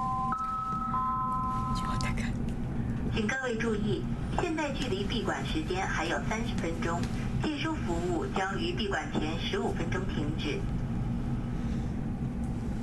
[3.14, 4.02] 请各位注意，
[4.40, 6.98] 现在距离闭馆时间还有三十分钟，
[7.42, 10.58] 借书服务将于闭馆前十五分钟停止。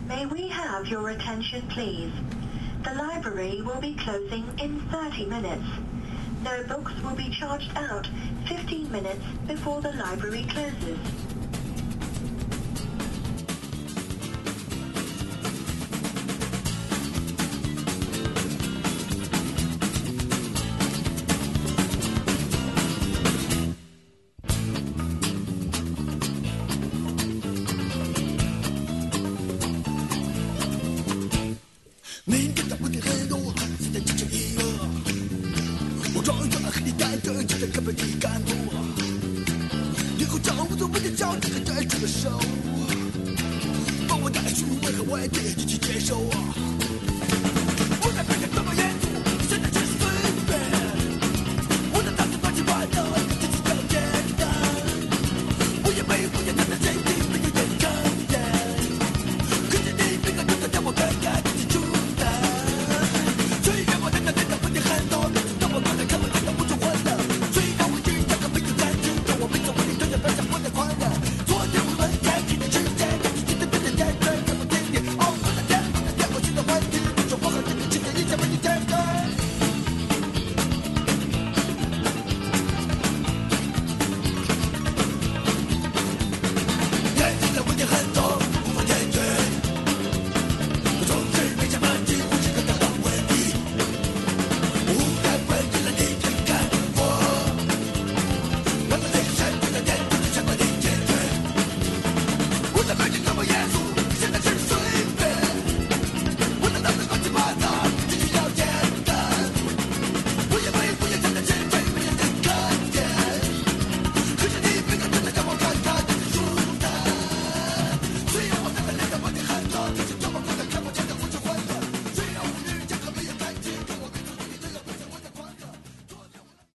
[0.08, 2.14] May we have your attention, please?
[2.86, 5.66] The library will be closing in 30 minutes.
[6.44, 8.08] No books will be charged out
[8.48, 10.98] 15 minutes before the library closes.